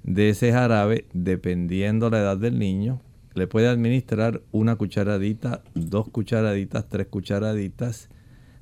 De 0.03 0.31
ese 0.31 0.51
jarabe, 0.51 1.07
dependiendo 1.13 2.11
la 2.11 2.19
edad 2.19 2.39
del 2.39 2.59
niño, 2.59 3.03
le 3.35 3.47
puede 3.47 3.69
administrar 3.69 4.43
una 4.51 4.77
cucharadita, 4.77 5.63
dos 5.75 6.09
cucharaditas, 6.09 6.89
tres 6.89 7.07
cucharaditas, 7.07 8.09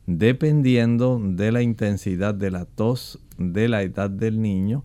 dependiendo 0.07 1.21
de 1.23 1.53
la 1.53 1.63
intensidad 1.63 2.35
de 2.35 2.51
la 2.51 2.65
tos, 2.65 3.19
de 3.39 3.69
la 3.69 3.83
edad 3.83 4.11
del 4.11 4.41
niño 4.41 4.85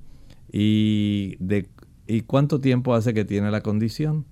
y 0.52 1.36
de 1.40 1.70
y 2.06 2.22
cuánto 2.22 2.60
tiempo 2.60 2.94
hace 2.94 3.14
que 3.14 3.26
tiene 3.26 3.52
la 3.52 3.62
condición. 3.62 4.26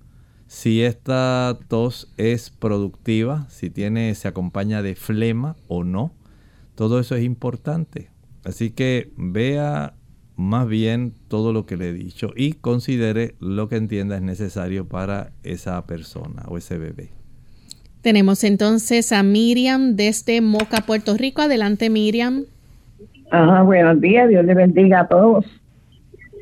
Si 0.46 0.82
esta 0.82 1.58
tos 1.68 2.12
es 2.18 2.50
productiva, 2.50 3.46
si 3.48 3.70
tiene, 3.70 4.14
se 4.14 4.28
acompaña 4.28 4.82
de 4.82 4.94
flema 4.94 5.56
o 5.68 5.82
no, 5.82 6.12
todo 6.74 7.00
eso 7.00 7.16
es 7.16 7.24
importante. 7.24 8.10
Así 8.44 8.70
que 8.70 9.12
vea 9.16 9.94
más 10.36 10.66
bien 10.68 11.12
todo 11.28 11.52
lo 11.52 11.66
que 11.66 11.76
le 11.76 11.90
he 11.90 11.92
dicho 11.92 12.30
y 12.34 12.54
considere 12.54 13.34
lo 13.40 13.68
que 13.68 13.76
entienda 13.76 14.16
es 14.16 14.22
necesario 14.22 14.86
para 14.86 15.32
esa 15.42 15.86
persona 15.86 16.42
o 16.48 16.56
ese 16.56 16.78
bebé. 16.78 17.10
Tenemos 18.02 18.42
entonces 18.42 19.12
a 19.12 19.22
Miriam 19.22 19.94
desde 19.94 20.40
Moca, 20.40 20.80
Puerto 20.86 21.16
Rico. 21.16 21.42
Adelante, 21.42 21.88
Miriam. 21.88 22.44
Ajá, 23.30 23.62
buenos 23.62 24.00
días, 24.00 24.28
Dios 24.28 24.44
le 24.44 24.54
bendiga 24.54 25.00
a 25.00 25.08
todos. 25.08 25.44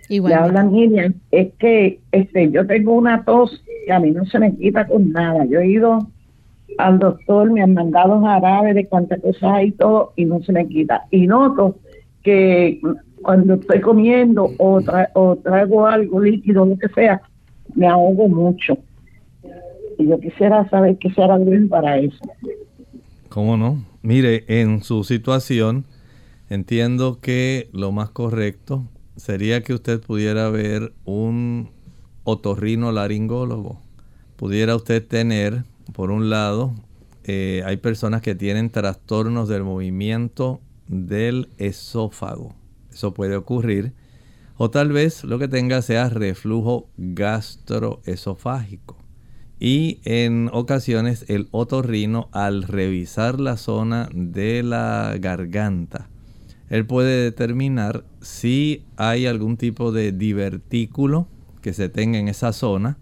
Igual. 0.08 0.32
Le 0.32 0.38
habla 0.38 0.64
Miriam. 0.64 1.14
Es 1.30 1.52
que 1.58 2.00
este, 2.12 2.50
yo 2.50 2.66
tengo 2.66 2.94
una 2.94 3.24
tos 3.24 3.62
que 3.86 3.92
a 3.92 4.00
mí 4.00 4.10
no 4.10 4.24
se 4.24 4.38
me 4.38 4.56
quita 4.56 4.86
con 4.86 5.12
nada. 5.12 5.44
Yo 5.44 5.60
he 5.60 5.68
ido 5.68 5.98
al 6.78 6.98
doctor, 6.98 7.50
me 7.50 7.62
han 7.62 7.74
mandado 7.74 8.20
jarabe 8.22 8.72
de 8.72 8.86
cuántas 8.86 9.20
cosas 9.20 9.42
hay 9.42 9.68
y 9.68 9.72
todo, 9.72 10.12
y 10.16 10.24
no 10.24 10.42
se 10.42 10.52
me 10.52 10.66
quita. 10.66 11.04
Y 11.10 11.26
noto 11.26 11.76
que 12.22 12.80
cuando 13.22 13.54
estoy 13.54 13.80
comiendo 13.80 14.50
o, 14.58 14.80
o 15.14 15.36
traigo 15.36 15.86
algo 15.86 16.20
líquido, 16.20 16.64
lo 16.64 16.78
que 16.78 16.88
sea, 16.88 17.22
me 17.74 17.86
ahogo 17.86 18.28
mucho. 18.28 18.78
Y 19.98 20.06
yo 20.06 20.18
quisiera 20.18 20.68
saber 20.70 20.96
qué 20.98 21.10
será 21.10 21.36
bien 21.38 21.68
para 21.68 21.98
eso. 21.98 22.18
¿Cómo 23.28 23.56
no? 23.56 23.84
Mire, 24.02 24.44
en 24.48 24.82
su 24.82 25.04
situación, 25.04 25.84
Entiendo 26.50 27.20
que 27.20 27.70
lo 27.72 27.92
más 27.92 28.10
correcto 28.10 28.84
sería 29.14 29.62
que 29.62 29.72
usted 29.72 30.00
pudiera 30.00 30.50
ver 30.50 30.92
un 31.04 31.70
otorrino 32.24 32.90
laringólogo. 32.90 33.80
Pudiera 34.34 34.74
usted 34.74 35.06
tener, 35.06 35.62
por 35.92 36.10
un 36.10 36.28
lado, 36.28 36.74
eh, 37.22 37.62
hay 37.64 37.76
personas 37.76 38.20
que 38.20 38.34
tienen 38.34 38.68
trastornos 38.68 39.48
del 39.48 39.62
movimiento 39.62 40.60
del 40.88 41.50
esófago. 41.56 42.52
Eso 42.92 43.14
puede 43.14 43.36
ocurrir. 43.36 43.92
O 44.56 44.70
tal 44.70 44.92
vez 44.92 45.24
lo 45.24 45.38
que 45.38 45.48
tenga 45.48 45.82
sea 45.82 46.08
reflujo 46.08 46.90
gastroesofágico. 46.96 48.98
Y 49.58 50.00
en 50.04 50.48
ocasiones 50.52 51.24
el 51.28 51.48
otorrino 51.50 52.28
al 52.32 52.62
revisar 52.62 53.40
la 53.40 53.56
zona 53.56 54.08
de 54.12 54.62
la 54.62 55.16
garganta, 55.20 56.08
él 56.70 56.86
puede 56.86 57.24
determinar 57.24 58.04
si 58.20 58.84
hay 58.96 59.26
algún 59.26 59.56
tipo 59.56 59.92
de 59.92 60.12
divertículo 60.12 61.26
que 61.60 61.72
se 61.72 61.88
tenga 61.88 62.18
en 62.18 62.28
esa 62.28 62.52
zona, 62.52 62.96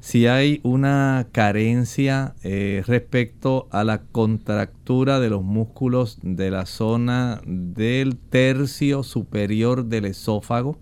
si 0.00 0.26
hay 0.26 0.60
una 0.62 1.28
carencia 1.30 2.34
eh, 2.42 2.82
respecto 2.86 3.68
a 3.70 3.84
la 3.84 4.00
contractura 4.00 5.20
de 5.20 5.28
los 5.28 5.42
músculos 5.42 6.18
de 6.22 6.50
la 6.50 6.64
zona 6.64 7.42
del 7.46 8.16
tercio 8.16 9.02
superior 9.02 9.84
del 9.84 10.06
esófago, 10.06 10.78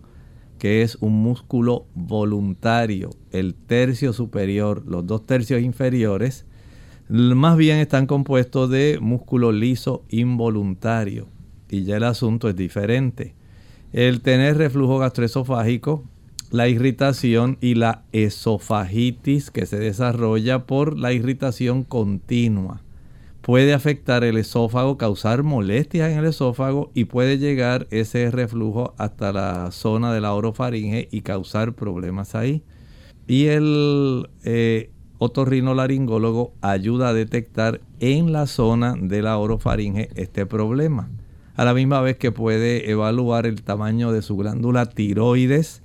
que 0.60 0.82
es 0.82 0.96
un 1.00 1.20
músculo 1.20 1.86
voluntario. 1.94 3.10
El 3.32 3.54
tercio 3.54 4.12
superior, 4.12 4.84
los 4.86 5.04
dos 5.04 5.26
tercios 5.26 5.62
inferiores, 5.62 6.46
más 7.08 7.56
bien 7.56 7.78
están 7.78 8.06
compuestos 8.06 8.70
de 8.70 8.98
músculo 9.00 9.50
liso 9.50 10.04
involuntario. 10.10 11.28
Y 11.68 11.82
ya 11.82 11.96
el 11.96 12.04
asunto 12.04 12.48
es 12.48 12.56
diferente. 12.56 13.34
El 13.92 14.20
tener 14.20 14.58
reflujo 14.58 14.98
gastroesofágico 14.98 16.04
la 16.50 16.68
irritación 16.68 17.58
y 17.60 17.74
la 17.74 18.02
esofagitis 18.12 19.50
que 19.50 19.66
se 19.66 19.78
desarrolla 19.78 20.66
por 20.66 20.98
la 20.98 21.12
irritación 21.12 21.84
continua. 21.84 22.82
Puede 23.42 23.72
afectar 23.72 24.24
el 24.24 24.36
esófago, 24.36 24.98
causar 24.98 25.42
molestias 25.42 26.12
en 26.12 26.18
el 26.18 26.26
esófago 26.26 26.90
y 26.92 27.06
puede 27.06 27.38
llegar 27.38 27.86
ese 27.90 28.30
reflujo 28.30 28.94
hasta 28.98 29.32
la 29.32 29.70
zona 29.70 30.12
de 30.12 30.20
la 30.20 30.34
orofaringe 30.34 31.08
y 31.10 31.22
causar 31.22 31.72
problemas 31.72 32.34
ahí. 32.34 32.62
Y 33.26 33.46
el 33.46 34.28
eh, 34.44 34.90
otorrinolaringólogo 35.18 36.52
ayuda 36.60 37.08
a 37.08 37.14
detectar 37.14 37.80
en 38.00 38.32
la 38.32 38.46
zona 38.46 38.94
de 39.00 39.22
la 39.22 39.38
orofaringe 39.38 40.10
este 40.14 40.44
problema. 40.44 41.08
A 41.56 41.64
la 41.64 41.74
misma 41.74 42.00
vez 42.00 42.16
que 42.18 42.32
puede 42.32 42.90
evaluar 42.90 43.46
el 43.46 43.62
tamaño 43.62 44.12
de 44.12 44.22
su 44.22 44.36
glándula 44.36 44.86
tiroides, 44.86 45.82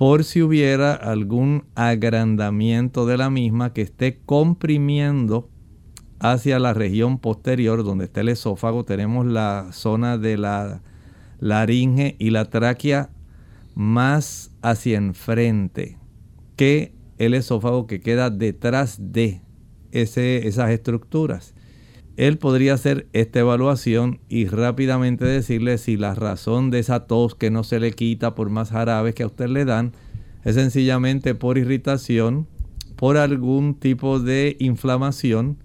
por 0.00 0.24
si 0.24 0.40
hubiera 0.40 0.94
algún 0.94 1.64
agrandamiento 1.74 3.04
de 3.04 3.18
la 3.18 3.28
misma 3.28 3.74
que 3.74 3.82
esté 3.82 4.18
comprimiendo 4.24 5.50
hacia 6.20 6.58
la 6.58 6.72
región 6.72 7.18
posterior 7.18 7.84
donde 7.84 8.06
está 8.06 8.22
el 8.22 8.30
esófago. 8.30 8.86
Tenemos 8.86 9.26
la 9.26 9.68
zona 9.72 10.16
de 10.16 10.38
la 10.38 10.80
laringe 11.38 12.16
y 12.18 12.30
la 12.30 12.46
tráquea 12.46 13.10
más 13.74 14.52
hacia 14.62 14.96
enfrente 14.96 15.98
que 16.56 16.94
el 17.18 17.34
esófago 17.34 17.86
que 17.86 18.00
queda 18.00 18.30
detrás 18.30 19.12
de 19.12 19.42
esas 19.92 20.70
estructuras 20.70 21.54
él 22.20 22.36
podría 22.36 22.74
hacer 22.74 23.06
esta 23.14 23.40
evaluación 23.40 24.20
y 24.28 24.44
rápidamente 24.44 25.24
decirle 25.24 25.78
si 25.78 25.96
la 25.96 26.14
razón 26.14 26.70
de 26.70 26.80
esa 26.80 27.06
tos 27.06 27.34
que 27.34 27.50
no 27.50 27.64
se 27.64 27.80
le 27.80 27.92
quita 27.92 28.34
por 28.34 28.50
más 28.50 28.68
jarabes 28.68 29.14
que 29.14 29.22
a 29.22 29.26
usted 29.26 29.48
le 29.48 29.64
dan 29.64 29.92
es 30.44 30.56
sencillamente 30.56 31.34
por 31.34 31.56
irritación, 31.56 32.46
por 32.96 33.16
algún 33.16 33.74
tipo 33.74 34.20
de 34.20 34.58
inflamación 34.60 35.56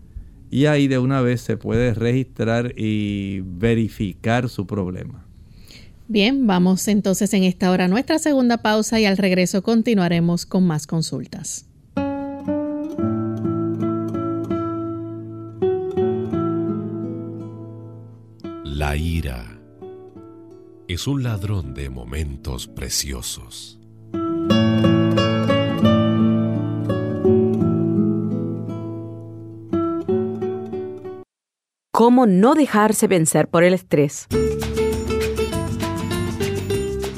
y 0.50 0.68
ahí 0.68 0.88
de 0.88 0.98
una 0.98 1.20
vez 1.20 1.42
se 1.42 1.58
puede 1.58 1.94
registrar 1.94 2.72
y 2.78 3.42
verificar 3.42 4.48
su 4.48 4.66
problema. 4.66 5.26
Bien, 6.08 6.48
vamos 6.48 6.88
entonces 6.88 7.34
en 7.34 7.44
esta 7.44 7.70
hora 7.70 7.84
a 7.84 7.90
nuestra 7.90 8.18
segunda 8.18 8.60
pausa 8.60 8.98
y 9.02 9.04
al 9.04 9.18
regreso 9.18 9.62
continuaremos 9.62 10.46
con 10.46 10.66
más 10.66 10.88
consultas. 10.88 11.66
La 18.78 18.98
ira 18.98 19.58
es 20.90 21.08
un 21.08 21.24
ladrón 21.24 21.74
de 21.74 21.90
momentos 21.90 22.68
preciosos. 22.68 23.80
¿Cómo 31.94 32.26
no 32.28 32.54
dejarse 32.54 33.08
vencer 33.08 33.48
por 33.48 33.64
el 33.64 33.74
estrés? 33.74 34.28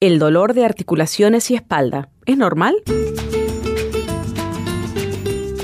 ¿El 0.00 0.18
dolor 0.18 0.54
de 0.54 0.64
articulaciones 0.64 1.50
y 1.50 1.56
espalda 1.56 2.08
es 2.24 2.38
normal? 2.38 2.76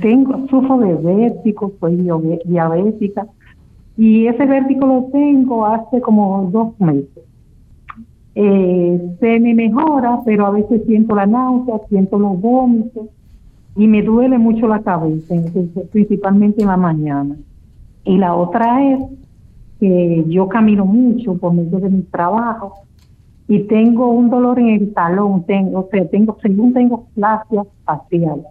tengo, 0.00 0.46
sufro 0.48 0.78
de 0.78 0.94
vértigo, 0.94 1.72
soy 1.80 1.96
diabética, 2.44 3.26
y 3.96 4.26
ese 4.26 4.46
vértigo 4.46 4.86
lo 4.86 5.08
tengo 5.12 5.66
hace 5.66 6.00
como 6.00 6.48
dos 6.50 6.78
meses. 6.80 7.24
se 8.34 9.40
me 9.40 9.54
mejora, 9.54 10.20
pero 10.24 10.46
a 10.46 10.50
veces 10.50 10.82
siento 10.86 11.14
la 11.14 11.26
náusea, 11.26 11.80
siento 11.88 12.18
los 12.18 12.40
vómitos 12.40 13.06
y 13.76 13.86
me 13.86 14.02
duele 14.02 14.38
mucho 14.38 14.66
la 14.66 14.80
cabeza, 14.80 15.34
principalmente 15.92 16.62
en 16.62 16.68
la 16.68 16.76
mañana. 16.76 17.36
Y 18.04 18.18
la 18.18 18.34
otra 18.34 18.82
es 18.82 19.00
que 19.80 20.24
yo 20.28 20.48
camino 20.48 20.84
mucho 20.84 21.36
por 21.36 21.52
medio 21.52 21.78
de 21.78 21.90
mi 21.90 22.02
trabajo 22.02 22.74
y 23.48 23.60
tengo 23.64 24.08
un 24.08 24.30
dolor 24.30 24.58
en 24.58 24.68
el 24.68 24.92
talón, 24.92 25.44
tengo, 25.44 25.80
o 25.80 25.88
tengo, 26.10 26.36
según 26.40 26.72
tengo 26.72 27.06
fascia 27.18 27.62
facial, 27.84 28.42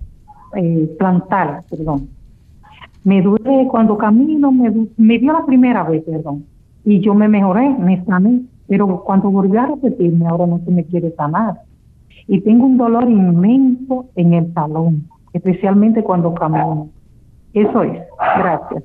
eh, 0.55 0.95
perdón. 1.69 2.09
Me 3.03 3.21
duele 3.21 3.67
cuando 3.69 3.97
camino, 3.97 4.51
me, 4.51 4.71
me 4.97 5.17
dio 5.17 5.33
la 5.33 5.45
primera 5.45 5.83
vez, 5.83 6.03
perdón, 6.03 6.45
y 6.85 6.99
yo 6.99 7.13
me 7.13 7.27
mejoré, 7.27 7.69
me 7.69 8.03
sané, 8.05 8.43
pero 8.67 9.03
cuando 9.03 9.29
volví 9.29 9.57
a 9.57 9.67
repetirme, 9.67 10.27
ahora 10.27 10.45
no 10.47 10.59
se 10.59 10.71
me 10.71 10.83
quiere 10.85 11.11
sanar. 11.15 11.61
Y 12.27 12.39
tengo 12.41 12.65
un 12.65 12.77
dolor 12.77 13.09
inmenso 13.09 14.05
en 14.15 14.33
el 14.33 14.53
talón, 14.53 15.07
especialmente 15.33 16.03
cuando 16.03 16.33
camino. 16.33 16.89
Eso 17.53 17.83
es. 17.83 18.01
Gracias. 18.37 18.83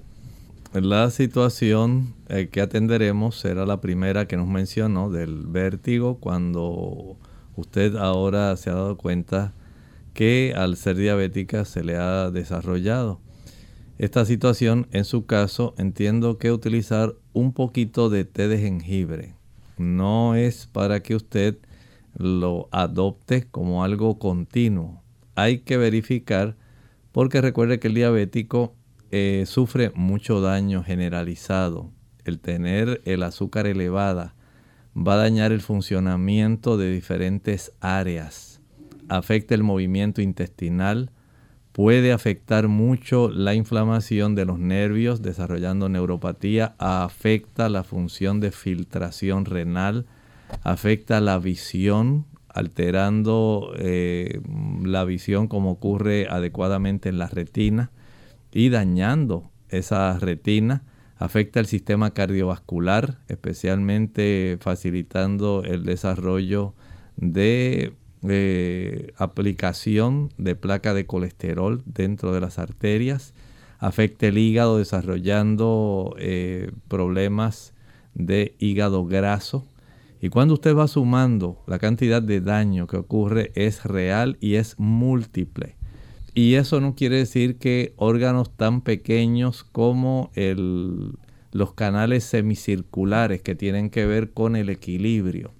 La 0.74 1.08
situación 1.10 2.14
eh, 2.28 2.50
que 2.52 2.60
atenderemos 2.60 3.38
será 3.38 3.64
la 3.64 3.80
primera 3.80 4.28
que 4.28 4.36
nos 4.36 4.46
mencionó 4.46 5.10
del 5.10 5.46
vértigo 5.46 6.18
cuando 6.18 7.16
usted 7.56 7.96
ahora 7.96 8.54
se 8.56 8.68
ha 8.68 8.74
dado 8.74 8.98
cuenta 8.98 9.54
que 10.12 10.52
al 10.54 10.76
ser 10.76 10.96
diabética 10.96 11.64
se 11.64 11.82
le 11.82 11.96
ha 11.96 12.30
desarrollado. 12.30 13.18
Esta 13.96 14.26
situación, 14.26 14.88
en 14.92 15.06
su 15.06 15.24
caso, 15.24 15.74
entiendo 15.78 16.36
que 16.36 16.52
utilizar 16.52 17.14
un 17.32 17.54
poquito 17.54 18.10
de 18.10 18.26
té 18.26 18.46
de 18.46 18.58
jengibre 18.58 19.34
no 19.78 20.34
es 20.34 20.66
para 20.66 21.00
que 21.00 21.14
usted 21.14 21.58
lo 22.16 22.68
adopte 22.72 23.46
como 23.50 23.84
algo 23.84 24.18
continuo. 24.18 25.02
Hay 25.34 25.60
que 25.60 25.78
verificar 25.78 26.56
porque 27.12 27.40
recuerde 27.40 27.78
que 27.78 27.88
el 27.88 27.94
diabético 27.94 28.74
eh, 29.10 29.44
sufre 29.46 29.90
mucho 29.94 30.40
daño 30.40 30.82
generalizado. 30.82 31.90
El 32.24 32.40
tener 32.40 33.00
el 33.06 33.22
azúcar 33.22 33.66
elevada 33.66 34.34
va 34.94 35.14
a 35.14 35.18
dañar 35.18 35.52
el 35.52 35.62
funcionamiento 35.62 36.76
de 36.76 36.90
diferentes 36.90 37.72
áreas. 37.80 38.60
Afecta 39.08 39.54
el 39.54 39.62
movimiento 39.62 40.20
intestinal, 40.20 41.10
puede 41.72 42.12
afectar 42.12 42.68
mucho 42.68 43.30
la 43.30 43.54
inflamación 43.54 44.34
de 44.34 44.44
los 44.44 44.58
nervios, 44.58 45.22
desarrollando 45.22 45.88
neuropatía, 45.88 46.74
afecta 46.78 47.70
la 47.70 47.84
función 47.84 48.40
de 48.40 48.50
filtración 48.50 49.46
renal, 49.46 50.04
afecta 50.62 51.20
la 51.22 51.38
visión, 51.38 52.26
alterando 52.48 53.72
eh, 53.78 54.40
la 54.82 55.04
visión 55.04 55.48
como 55.48 55.70
ocurre 55.70 56.26
adecuadamente 56.28 57.08
en 57.08 57.18
la 57.18 57.28
retina 57.28 57.90
y 58.52 58.68
dañando 58.68 59.50
esa 59.68 60.18
retina. 60.18 60.82
Afecta 61.16 61.58
el 61.58 61.66
sistema 61.66 62.12
cardiovascular, 62.12 63.18
especialmente 63.28 64.56
facilitando 64.60 65.64
el 65.64 65.84
desarrollo 65.84 66.74
de 67.16 67.94
eh, 68.22 69.12
aplicación 69.16 70.30
de 70.38 70.54
placa 70.54 70.94
de 70.94 71.06
colesterol 71.06 71.82
dentro 71.86 72.32
de 72.32 72.40
las 72.40 72.58
arterias. 72.58 73.34
Afecta 73.80 74.26
el 74.26 74.38
hígado 74.38 74.78
desarrollando 74.78 76.14
eh, 76.18 76.70
problemas 76.88 77.74
de 78.14 78.54
hígado 78.58 79.04
graso. 79.04 79.66
Y 80.20 80.30
cuando 80.30 80.54
usted 80.54 80.74
va 80.74 80.88
sumando, 80.88 81.62
la 81.66 81.78
cantidad 81.78 82.22
de 82.22 82.40
daño 82.40 82.86
que 82.88 82.96
ocurre 82.96 83.52
es 83.54 83.84
real 83.84 84.36
y 84.40 84.54
es 84.54 84.78
múltiple. 84.78 85.77
Y 86.34 86.54
eso 86.54 86.80
no 86.80 86.94
quiere 86.94 87.16
decir 87.16 87.58
que 87.58 87.94
órganos 87.96 88.56
tan 88.56 88.80
pequeños 88.80 89.64
como 89.64 90.30
los 91.52 91.74
canales 91.74 92.24
semicirculares 92.24 93.42
que 93.42 93.54
tienen 93.54 93.90
que 93.90 94.06
ver 94.06 94.32
con 94.32 94.56
el 94.56 94.68
equilibrio 94.68 95.52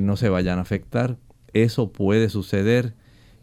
no 0.00 0.16
se 0.16 0.28
vayan 0.28 0.58
a 0.58 0.62
afectar. 0.62 1.16
Eso 1.52 1.92
puede 1.92 2.28
suceder. 2.28 2.94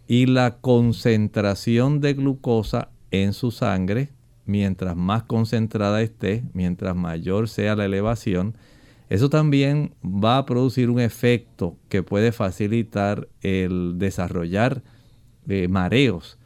Y 0.07 0.25
la 0.25 0.57
concentración 0.59 2.01
de 2.01 2.13
glucosa 2.13 2.89
en 3.11 3.33
su 3.33 3.51
sangre, 3.51 4.09
mientras 4.45 4.95
más 4.97 5.23
concentrada 5.23 6.01
esté, 6.01 6.43
mientras 6.53 6.95
mayor 6.95 7.47
sea 7.47 7.75
la 7.75 7.85
elevación, 7.85 8.57
eso 9.09 9.29
también 9.29 9.93
va 10.03 10.37
a 10.37 10.45
producir 10.45 10.89
un 10.89 10.99
efecto 10.99 11.77
que 11.87 12.03
puede 12.03 12.31
facilitar 12.31 13.29
el 13.41 13.93
desarrollar 13.97 14.83
mareos. 15.69 16.37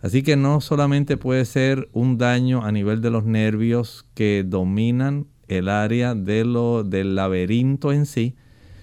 Así 0.00 0.22
que 0.22 0.36
no 0.36 0.60
solamente 0.60 1.16
puede 1.16 1.44
ser 1.46 1.88
un 1.92 2.18
daño 2.18 2.62
a 2.64 2.72
nivel 2.72 3.00
de 3.00 3.10
los 3.10 3.24
nervios 3.24 4.04
que 4.14 4.44
dominan 4.46 5.26
el 5.48 5.68
área 5.68 6.14
de 6.14 6.44
lo, 6.44 6.84
del 6.84 7.14
laberinto 7.14 7.92
en 7.92 8.04
sí, 8.04 8.34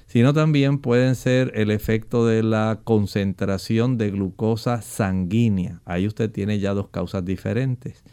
sino 0.07 0.33
también 0.33 0.79
pueden 0.79 1.15
ser 1.15 1.51
el 1.55 1.71
efecto 1.71 2.25
de 2.25 2.43
la 2.43 2.81
concentración 2.83 3.97
de 3.97 4.11
glucosa 4.11 4.81
sanguínea. 4.81 5.81
Ahí 5.85 6.07
usted 6.07 6.29
tiene 6.31 6.59
ya 6.59 6.73
dos 6.73 6.89
causas 6.89 7.23
diferentes. 7.23 8.03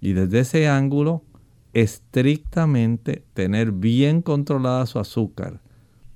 Y 0.00 0.12
desde 0.12 0.40
ese 0.40 0.68
ángulo, 0.68 1.22
estrictamente 1.72 3.22
tener 3.32 3.72
bien 3.72 4.22
controlada 4.22 4.86
su 4.86 4.98
azúcar, 4.98 5.60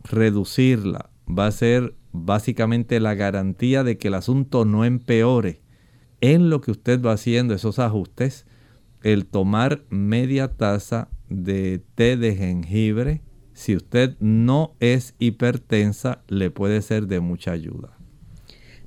reducirla, 0.04 1.10
va 1.26 1.46
a 1.46 1.52
ser 1.52 1.94
básicamente 2.12 3.00
la 3.00 3.14
garantía 3.14 3.84
de 3.84 3.98
que 3.98 4.08
el 4.08 4.14
asunto 4.14 4.64
no 4.64 4.84
empeore. 4.84 5.60
En 6.20 6.50
lo 6.50 6.60
que 6.60 6.70
usted 6.70 7.00
va 7.00 7.12
haciendo 7.12 7.54
esos 7.54 7.78
ajustes, 7.78 8.46
el 9.02 9.26
tomar 9.26 9.82
media 9.88 10.48
taza 10.48 11.08
de 11.28 11.82
té 11.94 12.16
de 12.16 12.34
jengibre, 12.34 13.22
si 13.52 13.76
usted 13.76 14.16
no 14.20 14.74
es 14.80 15.14
hipertensa, 15.18 16.22
le 16.28 16.50
puede 16.50 16.82
ser 16.82 17.06
de 17.06 17.20
mucha 17.20 17.52
ayuda. 17.52 17.96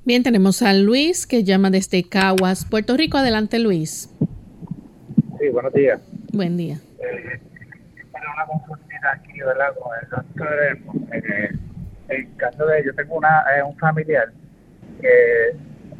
Bien, 0.05 0.21
tenemos 0.21 0.61
a 0.61 0.73
Luis 0.73 1.25
que 1.25 1.43
llama 1.43 1.69
desde 1.69 2.03
Caguas, 2.03 2.65
Puerto 2.65 2.97
Rico. 2.97 3.17
Adelante, 3.17 3.57
Luis. 3.59 4.09
Sí, 5.39 5.49
buenos 5.51 5.73
días. 5.73 6.01
Buen 6.33 6.57
día. 6.57 6.79
Eh, 6.99 7.39
para 8.11 8.33
una 8.33 8.45
consulta 8.45 8.83
aquí, 9.13 9.39
¿verdad? 9.39 9.67
Con 9.79 9.91
el 10.01 10.09
doctor, 10.09 10.47
eh, 11.13 11.57
en 12.09 12.31
caso 12.35 12.65
de, 12.65 12.85
yo 12.85 12.93
tengo 12.95 13.15
una, 13.15 13.43
eh, 13.57 13.63
un 13.63 13.77
familiar 13.77 14.31
que 15.01 15.55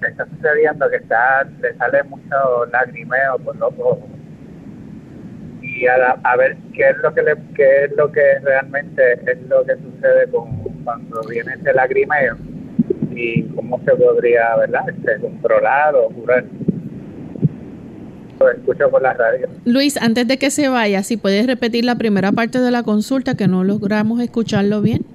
está 0.07 0.25
sucediendo 0.25 0.89
que 0.89 0.97
está, 0.97 1.43
le 1.61 1.75
sale 1.75 2.03
mucho 2.03 2.65
lagrimeo 2.71 3.37
por 3.39 3.55
los 3.55 3.73
ojos. 3.79 3.99
Y 5.61 5.73
y 5.83 5.87
a, 5.87 6.35
ver 6.37 6.55
qué 6.73 6.89
es 6.89 6.97
lo 6.97 7.13
que 7.13 7.21
le, 7.21 7.35
qué 7.55 7.85
es 7.85 7.91
lo 7.95 8.11
que 8.11 8.39
realmente 8.41 9.13
es 9.13 9.41
lo 9.49 9.65
que 9.65 9.73
sucede 9.75 10.27
con 10.31 10.63
cuando 10.83 11.21
viene 11.29 11.53
ese 11.53 11.73
lagrimeo 11.73 12.37
y 13.11 13.43
cómo 13.55 13.79
se 13.85 13.95
podría 13.95 14.55
verdad 14.57 14.89
este, 14.89 15.19
controlar 15.19 15.95
o 15.95 16.09
curar 16.09 16.43
lo 18.39 18.51
escucho 18.51 18.89
por 18.89 19.01
la 19.01 19.13
radio. 19.13 19.47
Luis 19.65 19.97
antes 19.97 20.27
de 20.27 20.37
que 20.37 20.51
se 20.51 20.67
vaya 20.67 21.03
si 21.03 21.17
puedes 21.17 21.47
repetir 21.47 21.85
la 21.85 21.95
primera 21.95 22.31
parte 22.31 22.59
de 22.59 22.71
la 22.71 22.83
consulta 22.83 23.35
que 23.35 23.47
no 23.47 23.63
logramos 23.63 24.21
escucharlo 24.21 24.81
bien 24.81 25.05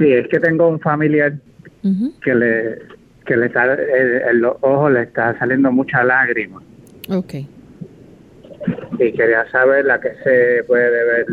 sí 0.00 0.12
es 0.12 0.26
que 0.26 0.40
tengo 0.40 0.66
un 0.68 0.80
familiar 0.80 1.34
que 2.22 2.34
le 2.34 2.78
que 3.24 3.36
le 3.36 3.46
está 3.46 3.74
en 3.74 4.40
los 4.40 4.56
ojos 4.62 4.92
le 4.92 5.02
está 5.02 5.38
saliendo 5.38 5.70
mucha 5.70 6.02
lágrima. 6.02 6.60
Okay 7.08 7.48
y 9.00 9.12
quería 9.12 9.50
saber 9.50 9.90
a 9.90 9.98
qué 9.98 10.10
se 10.22 10.64
puede 10.64 10.90
deber 10.90 11.26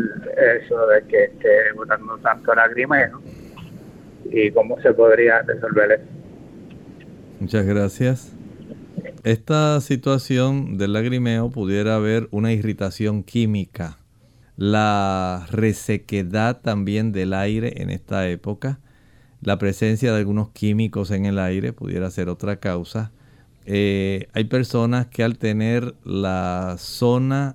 eso 0.62 0.86
de 0.86 1.02
que 1.02 1.24
esté 1.24 1.72
botando 1.76 2.16
tanto 2.18 2.54
lagrimeo 2.54 3.20
y 4.30 4.50
cómo 4.52 4.80
se 4.80 4.92
podría 4.94 5.42
resolver 5.42 5.92
eso. 5.92 6.04
Muchas 7.40 7.66
gracias. 7.66 8.32
Esta 9.22 9.80
situación 9.80 10.78
del 10.78 10.94
lagrimeo 10.94 11.50
pudiera 11.50 11.96
haber 11.96 12.28
una 12.30 12.52
irritación 12.52 13.22
química, 13.22 13.98
la 14.58 15.46
resequedad 15.52 16.60
también 16.60 17.12
del 17.12 17.32
aire 17.32 17.80
en 17.80 17.90
esta 17.90 18.28
época, 18.28 18.80
la 19.40 19.56
presencia 19.56 20.12
de 20.12 20.18
algunos 20.18 20.50
químicos 20.50 21.12
en 21.12 21.26
el 21.26 21.38
aire 21.38 21.72
pudiera 21.72 22.10
ser 22.10 22.28
otra 22.28 22.56
causa. 22.58 23.12
Eh, 23.66 24.26
hay 24.32 24.44
personas 24.44 25.06
que 25.06 25.22
al 25.22 25.38
tener 25.38 25.94
la 26.04 26.74
zona 26.76 27.54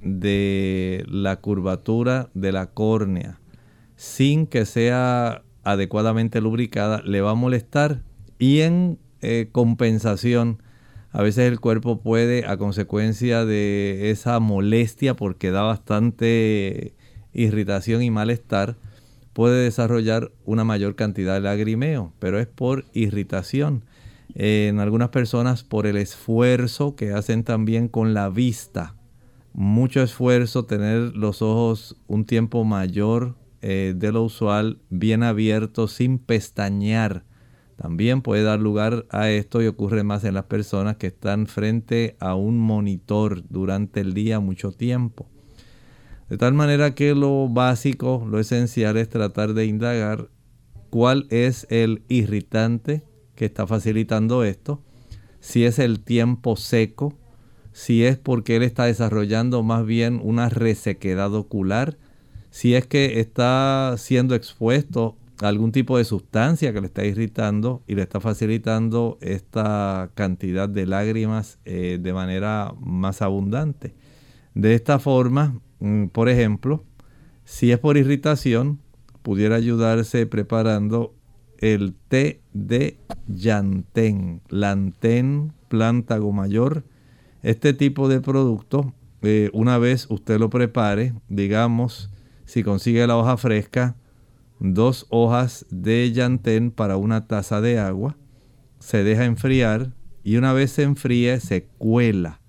de 0.00 1.04
la 1.08 1.36
curvatura 1.36 2.28
de 2.34 2.50
la 2.50 2.66
córnea 2.66 3.38
sin 3.94 4.48
que 4.48 4.66
sea 4.66 5.44
adecuadamente 5.62 6.40
lubricada 6.40 7.02
le 7.02 7.20
va 7.20 7.30
a 7.30 7.36
molestar 7.36 8.02
y 8.40 8.62
en 8.62 8.98
eh, 9.20 9.48
compensación 9.52 10.60
a 11.12 11.22
veces 11.22 11.50
el 11.50 11.60
cuerpo 11.60 12.00
puede 12.00 12.46
a 12.46 12.56
consecuencia 12.56 13.44
de 13.44 14.10
esa 14.10 14.40
molestia 14.40 15.14
porque 15.14 15.50
da 15.50 15.62
bastante 15.62 16.94
irritación 17.32 18.02
y 18.02 18.10
malestar 18.10 18.76
puede 19.32 19.64
desarrollar 19.64 20.32
una 20.44 20.64
mayor 20.64 20.94
cantidad 20.96 21.34
de 21.34 21.40
lagrimeo 21.40 22.12
pero 22.18 22.38
es 22.38 22.46
por 22.46 22.84
irritación 22.92 23.84
en 24.34 24.80
algunas 24.80 25.10
personas 25.10 25.62
por 25.62 25.86
el 25.86 25.96
esfuerzo 25.96 26.96
que 26.96 27.12
hacen 27.12 27.44
también 27.44 27.88
con 27.88 28.14
la 28.14 28.28
vista. 28.28 28.94
Mucho 29.52 30.02
esfuerzo, 30.02 30.64
tener 30.64 31.14
los 31.14 31.42
ojos 31.42 31.96
un 32.06 32.24
tiempo 32.24 32.64
mayor 32.64 33.36
eh, 33.60 33.94
de 33.96 34.12
lo 34.12 34.22
usual, 34.22 34.78
bien 34.88 35.22
abiertos, 35.22 35.92
sin 35.92 36.18
pestañear. 36.18 37.24
También 37.82 38.22
puede 38.22 38.44
dar 38.44 38.60
lugar 38.60 39.06
a 39.10 39.28
esto 39.28 39.60
y 39.60 39.66
ocurre 39.66 40.04
más 40.04 40.22
en 40.22 40.34
las 40.34 40.44
personas 40.44 40.98
que 40.98 41.08
están 41.08 41.48
frente 41.48 42.16
a 42.20 42.36
un 42.36 42.56
monitor 42.56 43.42
durante 43.48 43.98
el 43.98 44.14
día 44.14 44.38
mucho 44.38 44.70
tiempo. 44.70 45.26
De 46.30 46.38
tal 46.38 46.54
manera 46.54 46.94
que 46.94 47.16
lo 47.16 47.48
básico, 47.48 48.24
lo 48.30 48.38
esencial 48.38 48.96
es 48.98 49.08
tratar 49.08 49.54
de 49.54 49.66
indagar 49.66 50.28
cuál 50.90 51.26
es 51.30 51.66
el 51.70 52.04
irritante 52.06 53.02
que 53.34 53.46
está 53.46 53.66
facilitando 53.66 54.44
esto, 54.44 54.80
si 55.40 55.64
es 55.64 55.80
el 55.80 56.04
tiempo 56.04 56.54
seco, 56.54 57.18
si 57.72 58.04
es 58.04 58.16
porque 58.16 58.54
él 58.54 58.62
está 58.62 58.84
desarrollando 58.84 59.64
más 59.64 59.84
bien 59.84 60.20
una 60.22 60.48
resequedad 60.48 61.34
ocular, 61.34 61.98
si 62.50 62.76
es 62.76 62.86
que 62.86 63.18
está 63.18 63.96
siendo 63.98 64.36
expuesto 64.36 65.16
algún 65.42 65.72
tipo 65.72 65.98
de 65.98 66.04
sustancia 66.04 66.72
que 66.72 66.80
le 66.80 66.86
está 66.86 67.04
irritando 67.04 67.82
y 67.86 67.94
le 67.94 68.02
está 68.02 68.20
facilitando 68.20 69.18
esta 69.20 70.10
cantidad 70.14 70.68
de 70.68 70.86
lágrimas 70.86 71.58
eh, 71.64 71.98
de 72.00 72.12
manera 72.12 72.72
más 72.80 73.22
abundante. 73.22 73.94
De 74.54 74.74
esta 74.74 74.98
forma, 74.98 75.60
mm, 75.80 76.06
por 76.06 76.28
ejemplo, 76.28 76.84
si 77.44 77.72
es 77.72 77.78
por 77.78 77.96
irritación, 77.96 78.78
pudiera 79.22 79.56
ayudarse 79.56 80.26
preparando 80.26 81.14
el 81.58 81.94
té 82.08 82.40
de 82.52 82.98
llantén, 83.28 84.42
lantén, 84.48 85.52
plántago 85.68 86.32
mayor. 86.32 86.84
Este 87.42 87.72
tipo 87.72 88.08
de 88.08 88.20
producto, 88.20 88.92
eh, 89.22 89.50
una 89.52 89.78
vez 89.78 90.06
usted 90.10 90.38
lo 90.38 90.50
prepare, 90.50 91.14
digamos, 91.28 92.10
si 92.44 92.62
consigue 92.62 93.06
la 93.06 93.16
hoja 93.16 93.36
fresca, 93.36 93.96
dos 94.62 95.06
hojas 95.10 95.66
de 95.70 96.12
llantén 96.12 96.70
para 96.70 96.96
una 96.96 97.26
taza 97.26 97.60
de 97.60 97.78
agua, 97.80 98.16
se 98.78 99.02
deja 99.02 99.24
enfriar 99.24 99.92
y 100.22 100.36
una 100.36 100.52
vez 100.52 100.70
se 100.70 100.84
enfríe 100.84 101.40
se 101.40 101.64
cuela. 101.78 102.40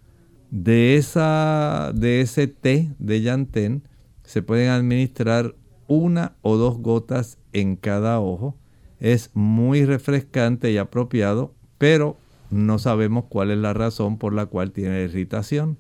De, 0.52 0.96
esa, 0.96 1.92
de 1.96 2.22
ese 2.22 2.48
té 2.48 2.92
de 3.00 3.22
llantén 3.22 3.88
se 4.24 4.44
pueden 4.44 4.70
administrar 4.70 5.56
una 5.88 6.36
o 6.44 6.58
dos 6.58 6.78
gotas 6.78 7.40
en 7.52 7.76
cada 7.76 8.20
ojo 8.20 8.58
es 9.00 9.32
muy 9.34 9.84
refrescante 9.84 10.72
y 10.72 10.78
apropiado, 10.78 11.56
pero 11.80 12.18
no 12.52 12.78
sabemos 12.78 13.26
cuál 13.28 13.50
es 13.50 13.58
la 13.58 13.74
razón 13.74 14.18
por 14.18 14.34
la 14.34 14.46
cual 14.46 14.72
tiene 14.72 15.02
irritación. 15.02 15.78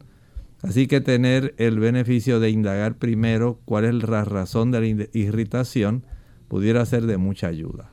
Así 0.63 0.87
que 0.87 0.99
tener 0.99 1.53
el 1.57 1.79
beneficio 1.79 2.39
de 2.39 2.49
indagar 2.49 2.97
primero 2.97 3.59
cuál 3.65 3.85
es 3.85 3.93
la 3.93 4.25
razón 4.25 4.71
de 4.71 4.81
la 4.81 5.07
irritación 5.13 6.03
pudiera 6.47 6.85
ser 6.85 7.05
de 7.05 7.17
mucha 7.17 7.47
ayuda. 7.47 7.91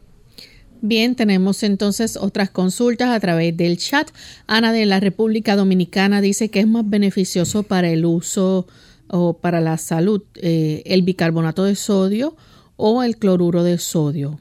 Bien, 0.83 1.15
tenemos 1.15 1.63
entonces 1.63 2.17
otras 2.17 2.51
consultas 2.51 3.11
a 3.11 3.21
través 3.21 3.57
del 3.57 3.77
chat. 3.77 4.11
Ana 4.47 4.73
de 4.73 4.87
la 4.87 4.99
República 4.99 5.57
Dominicana 5.57 6.21
dice 6.21 6.49
que 6.51 6.61
es 6.61 6.67
más 6.67 6.89
beneficioso 6.89 7.65
para 7.65 7.91
el 7.91 8.07
uso 8.07 8.67
o 9.09 9.35
para 9.35 9.61
la 9.61 9.77
salud 9.77 10.23
eh, 10.37 10.83
el 10.87 11.03
bicarbonato 11.03 11.65
de 11.65 11.75
sodio 11.75 12.37
o 12.77 13.03
el 13.03 13.19
cloruro 13.19 13.63
de 13.63 13.77
sodio 13.77 14.39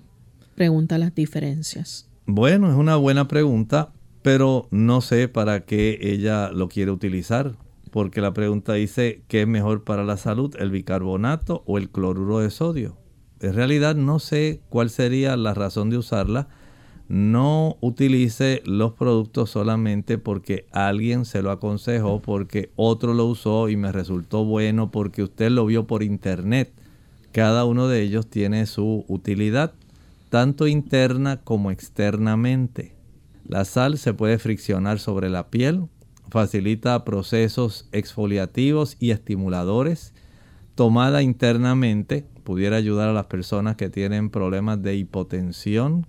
pregunta 0.60 0.98
las 0.98 1.16
diferencias? 1.16 2.10
Bueno, 2.26 2.70
es 2.70 2.76
una 2.76 2.98
buena 2.98 3.30
pregunta, 3.30 3.94
pero 4.22 4.68
no 4.72 5.00
sé 5.00 5.30
para 5.30 5.62
qué 5.62 5.98
ella 6.02 6.52
lo 6.52 6.68
quiere 6.68 6.92
utilizar, 6.92 7.56
porque 7.92 8.20
la 8.20 8.34
pregunta 8.34 8.74
dice 8.74 9.24
qué 9.30 9.44
es 9.44 9.48
mejor 9.48 9.86
para 9.86 10.04
la 10.04 10.18
salud, 10.18 10.54
el 10.60 10.70
bicarbonato 10.70 11.64
o 11.66 11.78
el 11.78 11.90
cloruro 11.90 12.40
de 12.40 12.50
sodio. 12.50 12.98
En 13.42 13.54
realidad 13.54 13.96
no 13.96 14.20
sé 14.20 14.62
cuál 14.70 14.90
sería 14.90 15.38
la 15.38 15.54
razón 15.54 15.90
de 15.90 15.98
usarla. 15.98 16.48
No 17.08 17.78
utilice 17.82 18.62
los 18.66 18.94
productos 18.94 19.50
solamente 19.50 20.18
porque 20.18 20.66
alguien 20.72 21.26
se 21.26 21.42
lo 21.42 21.50
aconsejó, 21.50 22.22
porque 22.22 22.72
otro 22.76 23.14
lo 23.14 23.26
usó 23.26 23.70
y 23.70 23.78
me 23.78 23.92
resultó 23.92 24.46
bueno, 24.46 24.92
porque 24.92 25.24
usted 25.24 25.50
lo 25.50 25.66
vio 25.66 25.88
por 25.88 26.04
internet. 26.04 26.72
Cada 27.32 27.66
uno 27.66 27.88
de 27.88 28.02
ellos 28.02 28.28
tiene 28.28 28.66
su 28.66 29.06
utilidad 29.08 29.74
tanto 30.30 30.68
interna 30.68 31.42
como 31.42 31.72
externamente. 31.72 32.94
La 33.48 33.66
sal 33.66 33.98
se 33.98 34.14
puede 34.14 34.38
friccionar 34.38 35.00
sobre 35.00 35.30
la 35.30 35.50
piel, 35.50 35.86
facilita 36.30 37.04
procesos 37.04 37.90
exfoliativos 37.92 38.96
y 39.00 39.12
estimuladores. 39.12 40.14
Tomada 40.80 41.22
internamente 41.22 42.26
pudiera 42.46 42.78
ayudar 42.78 43.10
a 43.10 43.14
las 43.14 43.26
personas 43.26 43.76
que 43.76 43.90
tienen 43.90 44.30
problemas 44.30 44.82
de 44.82 44.96
hipotensión. 44.96 46.08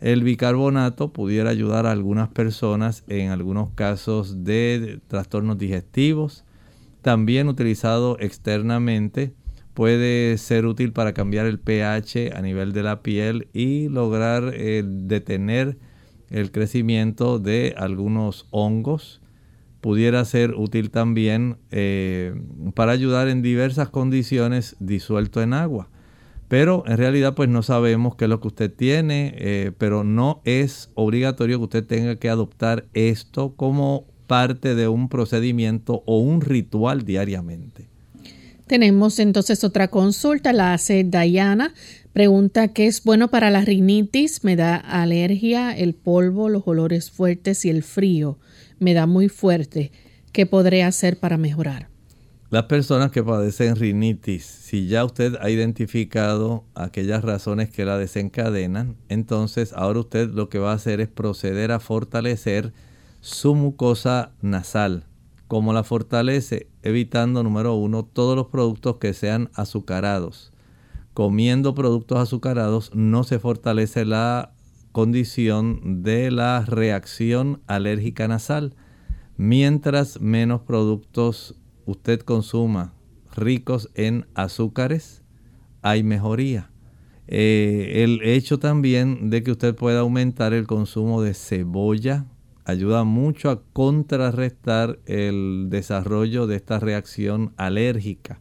El 0.00 0.24
bicarbonato 0.24 1.12
pudiera 1.12 1.50
ayudar 1.50 1.84
a 1.84 1.90
algunas 1.90 2.30
personas 2.30 3.04
en 3.08 3.28
algunos 3.28 3.68
casos 3.74 4.44
de 4.44 5.02
trastornos 5.08 5.58
digestivos. 5.58 6.46
También 7.02 7.48
utilizado 7.48 8.16
externamente 8.18 9.34
puede 9.74 10.38
ser 10.38 10.64
útil 10.64 10.94
para 10.94 11.12
cambiar 11.12 11.44
el 11.44 11.58
pH 11.58 12.34
a 12.34 12.40
nivel 12.40 12.72
de 12.72 12.82
la 12.82 13.02
piel 13.02 13.48
y 13.52 13.90
lograr 13.90 14.54
eh, 14.54 14.84
detener 14.86 15.76
el 16.30 16.50
crecimiento 16.50 17.38
de 17.38 17.74
algunos 17.76 18.46
hongos. 18.52 19.20
Pudiera 19.80 20.24
ser 20.24 20.54
útil 20.54 20.90
también 20.90 21.56
eh, 21.70 22.34
para 22.74 22.92
ayudar 22.92 23.28
en 23.28 23.42
diversas 23.42 23.88
condiciones 23.90 24.76
disuelto 24.80 25.40
en 25.40 25.52
agua. 25.52 25.88
Pero 26.48 26.82
en 26.86 26.96
realidad 26.96 27.34
pues 27.34 27.48
no 27.48 27.62
sabemos 27.62 28.16
qué 28.16 28.24
es 28.24 28.30
lo 28.30 28.40
que 28.40 28.48
usted 28.48 28.72
tiene, 28.72 29.34
eh, 29.36 29.72
pero 29.76 30.02
no 30.02 30.40
es 30.44 30.90
obligatorio 30.94 31.58
que 31.58 31.64
usted 31.64 31.86
tenga 31.86 32.16
que 32.16 32.30
adoptar 32.30 32.86
esto 32.94 33.54
como 33.54 34.06
parte 34.26 34.74
de 34.74 34.88
un 34.88 35.08
procedimiento 35.08 36.02
o 36.06 36.18
un 36.18 36.40
ritual 36.40 37.04
diariamente. 37.04 37.88
Tenemos 38.66 39.18
entonces 39.18 39.64
otra 39.64 39.88
consulta, 39.88 40.52
la 40.52 40.74
hace 40.74 41.02
Diana. 41.02 41.72
Pregunta 42.12 42.68
qué 42.68 42.86
es 42.86 43.02
bueno 43.02 43.28
para 43.28 43.50
la 43.50 43.62
rinitis. 43.62 44.44
Me 44.44 44.56
da 44.56 44.76
alergia, 44.76 45.76
el 45.76 45.94
polvo, 45.94 46.48
los 46.48 46.64
olores 46.66 47.10
fuertes 47.10 47.64
y 47.64 47.70
el 47.70 47.82
frío. 47.82 48.38
Me 48.78 48.94
da 48.94 49.06
muy 49.06 49.28
fuerte. 49.28 49.92
¿Qué 50.32 50.46
podré 50.46 50.82
hacer 50.82 51.18
para 51.18 51.36
mejorar? 51.36 51.88
Las 52.50 52.64
personas 52.64 53.10
que 53.10 53.22
padecen 53.22 53.76
rinitis, 53.76 54.44
si 54.44 54.86
ya 54.86 55.04
usted 55.04 55.34
ha 55.40 55.50
identificado 55.50 56.64
aquellas 56.74 57.22
razones 57.22 57.68
que 57.68 57.84
la 57.84 57.98
desencadenan, 57.98 58.96
entonces 59.10 59.74
ahora 59.74 60.00
usted 60.00 60.30
lo 60.30 60.48
que 60.48 60.58
va 60.58 60.72
a 60.72 60.76
hacer 60.76 61.02
es 61.02 61.08
proceder 61.08 61.72
a 61.72 61.80
fortalecer 61.80 62.72
su 63.20 63.54
mucosa 63.54 64.32
nasal. 64.40 65.04
¿Cómo 65.46 65.74
la 65.74 65.84
fortalece? 65.84 66.68
Evitando, 66.82 67.42
número 67.42 67.74
uno, 67.74 68.02
todos 68.04 68.34
los 68.34 68.46
productos 68.46 68.96
que 68.96 69.12
sean 69.12 69.50
azucarados. 69.52 70.52
Comiendo 71.12 71.74
productos 71.74 72.18
azucarados 72.18 72.94
no 72.94 73.24
se 73.24 73.38
fortalece 73.38 74.04
la 74.04 74.52
condición 74.98 76.02
de 76.02 76.32
la 76.32 76.64
reacción 76.64 77.62
alérgica 77.68 78.26
nasal. 78.26 78.74
Mientras 79.36 80.20
menos 80.20 80.62
productos 80.62 81.54
usted 81.86 82.18
consuma 82.22 82.94
ricos 83.32 83.90
en 83.94 84.26
azúcares, 84.34 85.22
hay 85.82 86.02
mejoría. 86.02 86.72
Eh, 87.28 88.02
el 88.02 88.22
hecho 88.24 88.58
también 88.58 89.30
de 89.30 89.44
que 89.44 89.52
usted 89.52 89.76
pueda 89.76 90.00
aumentar 90.00 90.52
el 90.52 90.66
consumo 90.66 91.22
de 91.22 91.34
cebolla 91.34 92.26
ayuda 92.64 93.04
mucho 93.04 93.50
a 93.50 93.62
contrarrestar 93.72 94.98
el 95.06 95.68
desarrollo 95.70 96.48
de 96.48 96.56
esta 96.56 96.80
reacción 96.80 97.54
alérgica. 97.56 98.40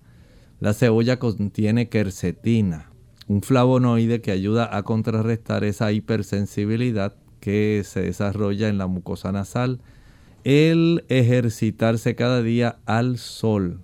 La 0.59 0.73
cebolla 0.73 1.19
contiene 1.19 1.87
quercetina, 1.87 2.86
un 3.28 3.41
flavonoide 3.41 4.21
que 4.21 4.32
ayuda 4.32 4.75
a 4.75 4.84
contrarrestar 4.84 5.63
esa 5.63 5.91
hipersensibilidad 5.91 7.15
que 7.39 7.84
se 7.86 8.01
desarrolla 8.01 8.69
en 8.69 8.78
la 8.78 8.88
mucosa 8.88 9.32
nasal. 9.32 9.80
El 10.43 11.03
ejercitarse 11.09 12.15
cada 12.15 12.41
día 12.41 12.80
al 12.86 13.17
sol. 13.17 13.82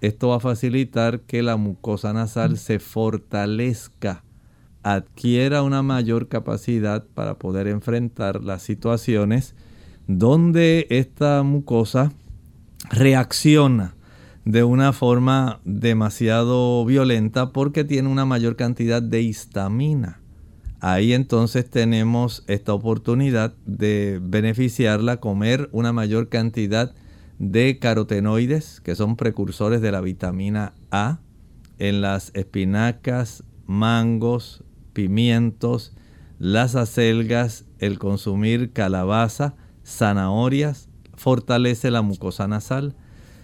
Esto 0.00 0.28
va 0.28 0.36
a 0.36 0.40
facilitar 0.40 1.20
que 1.20 1.42
la 1.42 1.56
mucosa 1.56 2.12
nasal 2.12 2.58
se 2.58 2.80
fortalezca, 2.80 4.24
adquiera 4.82 5.62
una 5.62 5.82
mayor 5.82 6.26
capacidad 6.26 7.04
para 7.14 7.38
poder 7.38 7.68
enfrentar 7.68 8.42
las 8.42 8.62
situaciones 8.62 9.54
donde 10.08 10.88
esta 10.90 11.44
mucosa 11.44 12.12
reacciona 12.90 13.94
de 14.44 14.64
una 14.64 14.92
forma 14.92 15.60
demasiado 15.64 16.84
violenta 16.84 17.52
porque 17.52 17.84
tiene 17.84 18.08
una 18.08 18.24
mayor 18.24 18.56
cantidad 18.56 19.02
de 19.02 19.22
histamina. 19.22 20.20
Ahí 20.80 21.12
entonces 21.12 21.70
tenemos 21.70 22.42
esta 22.48 22.74
oportunidad 22.74 23.54
de 23.66 24.18
beneficiarla, 24.20 25.18
comer 25.18 25.68
una 25.70 25.92
mayor 25.92 26.28
cantidad 26.28 26.92
de 27.38 27.78
carotenoides, 27.78 28.80
que 28.80 28.96
son 28.96 29.16
precursores 29.16 29.80
de 29.80 29.92
la 29.92 30.00
vitamina 30.00 30.74
A, 30.90 31.20
en 31.78 32.00
las 32.00 32.32
espinacas, 32.34 33.44
mangos, 33.66 34.64
pimientos, 34.92 35.94
las 36.38 36.74
acelgas, 36.74 37.64
el 37.78 38.00
consumir 38.00 38.72
calabaza, 38.72 39.54
zanahorias, 39.86 40.88
fortalece 41.14 41.92
la 41.92 42.02
mucosa 42.02 42.48
nasal. 42.48 42.96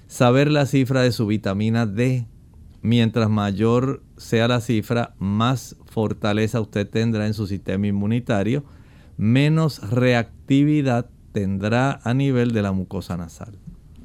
Saber 0.09 0.51
la 0.51 0.65
cifra 0.65 1.03
de 1.03 1.13
su 1.13 1.27
vitamina 1.27 1.85
D, 1.85 2.27
mientras 2.81 3.29
mayor 3.29 4.03
sea 4.17 4.49
la 4.49 4.63
cifra, 4.63 5.15
más 5.19 5.77
fortaleza 5.85 6.63
usted 6.63 6.89
tendrá 6.89 7.27
en 7.27 7.35
su 7.35 7.47
sistema 7.47 7.87
inmunitario, 7.87 8.65
menos 9.19 9.91
reactividad 9.91 11.11
tendrá 11.33 12.01
a 12.03 12.15
nivel 12.15 12.53
de 12.53 12.63
la 12.63 12.73
mucosa 12.73 13.19
nasal. 13.19 13.59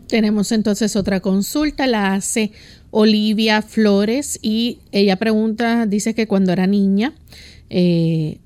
Tenemos 0.07 0.51
entonces 0.51 0.97
otra 0.97 1.21
consulta, 1.21 1.87
la 1.87 2.13
hace 2.13 2.51
Olivia 2.91 3.61
Flores 3.61 4.37
y 4.41 4.79
ella 4.91 5.15
pregunta, 5.15 5.85
dice 5.85 6.13
que 6.13 6.27
cuando 6.27 6.51
era 6.51 6.67
niña 6.67 7.15
eh, 7.69 8.41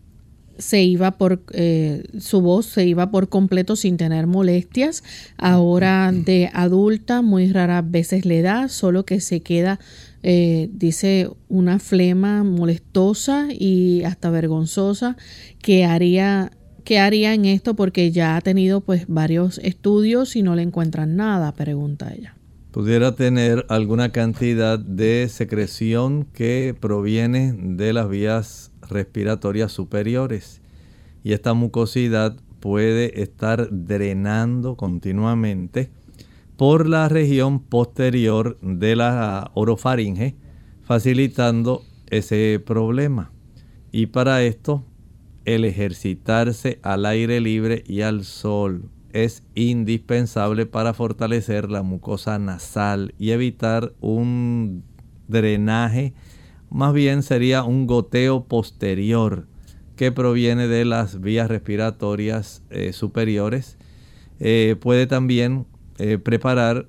se 0.58 0.84
iba 0.84 1.12
por 1.12 1.44
eh, 1.54 2.04
su 2.20 2.42
voz 2.42 2.66
se 2.66 2.86
iba 2.86 3.12
por 3.12 3.30
completo 3.30 3.76
sin 3.76 3.98
tener 3.98 4.28
molestias. 4.28 5.04
Ahora 5.38 6.12
de 6.14 6.50
adulta 6.54 7.22
muy 7.22 7.52
raras 7.52 7.90
veces 7.90 8.26
le 8.26 8.42
da, 8.42 8.70
solo 8.70 9.06
que 9.06 9.20
se 9.22 9.42
queda 9.42 9.80
eh, 10.24 10.70
dice 10.74 11.30
una 11.48 11.80
flema 11.80 12.44
molestosa 12.44 13.48
y 13.52 14.04
hasta 14.04 14.30
vergonzosa 14.30 15.16
que 15.62 15.86
haría 15.86 16.52
¿Qué 16.88 17.00
haría 17.00 17.34
en 17.34 17.44
esto? 17.44 17.76
Porque 17.76 18.12
ya 18.12 18.38
ha 18.38 18.42
tenido 18.42 18.80
pues 18.80 19.08
varios 19.10 19.58
estudios 19.58 20.38
y 20.38 20.42
no 20.42 20.56
le 20.56 20.62
encuentran 20.62 21.18
nada, 21.18 21.54
pregunta 21.54 22.14
ella. 22.18 22.38
Pudiera 22.72 23.14
tener 23.14 23.66
alguna 23.68 24.14
cantidad 24.14 24.80
de 24.80 25.28
secreción 25.30 26.24
que 26.32 26.74
proviene 26.80 27.54
de 27.54 27.92
las 27.92 28.08
vías 28.08 28.72
respiratorias 28.90 29.72
superiores 29.72 30.62
y 31.24 31.34
esta 31.34 31.54
mucosidad 31.54 32.38
puede 32.60 33.22
estar 33.22 33.70
drenando 33.72 34.76
continuamente 34.76 35.90
por 36.58 36.90
la 36.90 37.08
región 37.08 37.60
posterior 37.60 38.58
de 38.62 38.96
la 38.96 39.52
orofaringe, 39.54 40.36
facilitando 40.84 41.84
ese 42.08 42.62
problema. 42.66 43.32
Y 43.92 44.08
para 44.08 44.42
esto, 44.42 44.84
el 45.46 45.66
ejercitarse 45.66 46.80
al 46.82 47.06
aire 47.06 47.40
libre 47.40 47.84
y 47.88 48.02
al 48.02 48.26
sol 48.26 48.90
es 49.14 49.44
indispensable 49.56 50.66
para 50.66 50.94
fortalecer 50.94 51.70
la 51.70 51.84
mucosa 51.84 52.38
nasal 52.40 53.14
y 53.18 53.32
evitar 53.32 53.94
un 54.02 54.84
drenaje, 55.28 56.14
más 56.70 56.94
bien 56.94 57.24
sería 57.24 57.64
un 57.64 57.88
goteo 57.88 58.46
posterior 58.46 59.48
que 59.96 60.12
proviene 60.12 60.68
de 60.68 60.86
las 60.86 61.22
vías 61.22 61.50
respiratorias 61.50 62.64
eh, 62.70 62.94
superiores. 62.94 63.78
Eh, 64.40 64.76
puede 64.80 65.08
también 65.08 65.66
eh, 65.98 66.18
preparar 66.20 66.88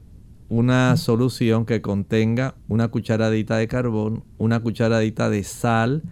una 0.51 0.97
solución 0.97 1.65
que 1.65 1.81
contenga 1.81 2.55
una 2.69 2.89
cucharadita 2.89 3.57
de 3.57 3.69
carbón, 3.69 4.25
una 4.37 4.61
cucharadita 4.61 5.31
de 5.31 5.45
sal 5.45 6.03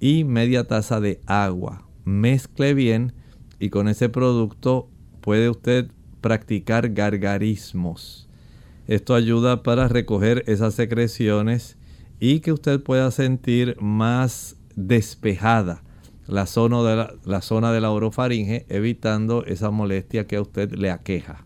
y 0.00 0.24
media 0.24 0.64
taza 0.64 1.00
de 1.00 1.20
agua. 1.26 1.86
Mezcle 2.04 2.74
bien 2.74 3.12
y 3.58 3.70
con 3.70 3.88
ese 3.88 4.08
producto 4.08 4.88
puede 5.20 5.50
usted 5.50 5.90
practicar 6.20 6.90
gargarismos. 6.90 8.28
Esto 8.86 9.14
ayuda 9.14 9.62
para 9.62 9.88
recoger 9.88 10.44
esas 10.46 10.74
secreciones 10.74 11.76
y 12.20 12.40
que 12.40 12.52
usted 12.52 12.82
pueda 12.82 13.10
sentir 13.10 13.76
más 13.80 14.56
despejada 14.74 15.82
la 16.26 16.46
zona 16.46 16.82
de 16.82 17.08
la, 17.24 17.40
zona 17.40 17.72
de 17.72 17.80
la 17.80 17.90
orofaringe, 17.90 18.66
evitando 18.68 19.44
esa 19.44 19.70
molestia 19.70 20.26
que 20.26 20.36
a 20.36 20.42
usted 20.42 20.72
le 20.72 20.90
aqueja. 20.90 21.44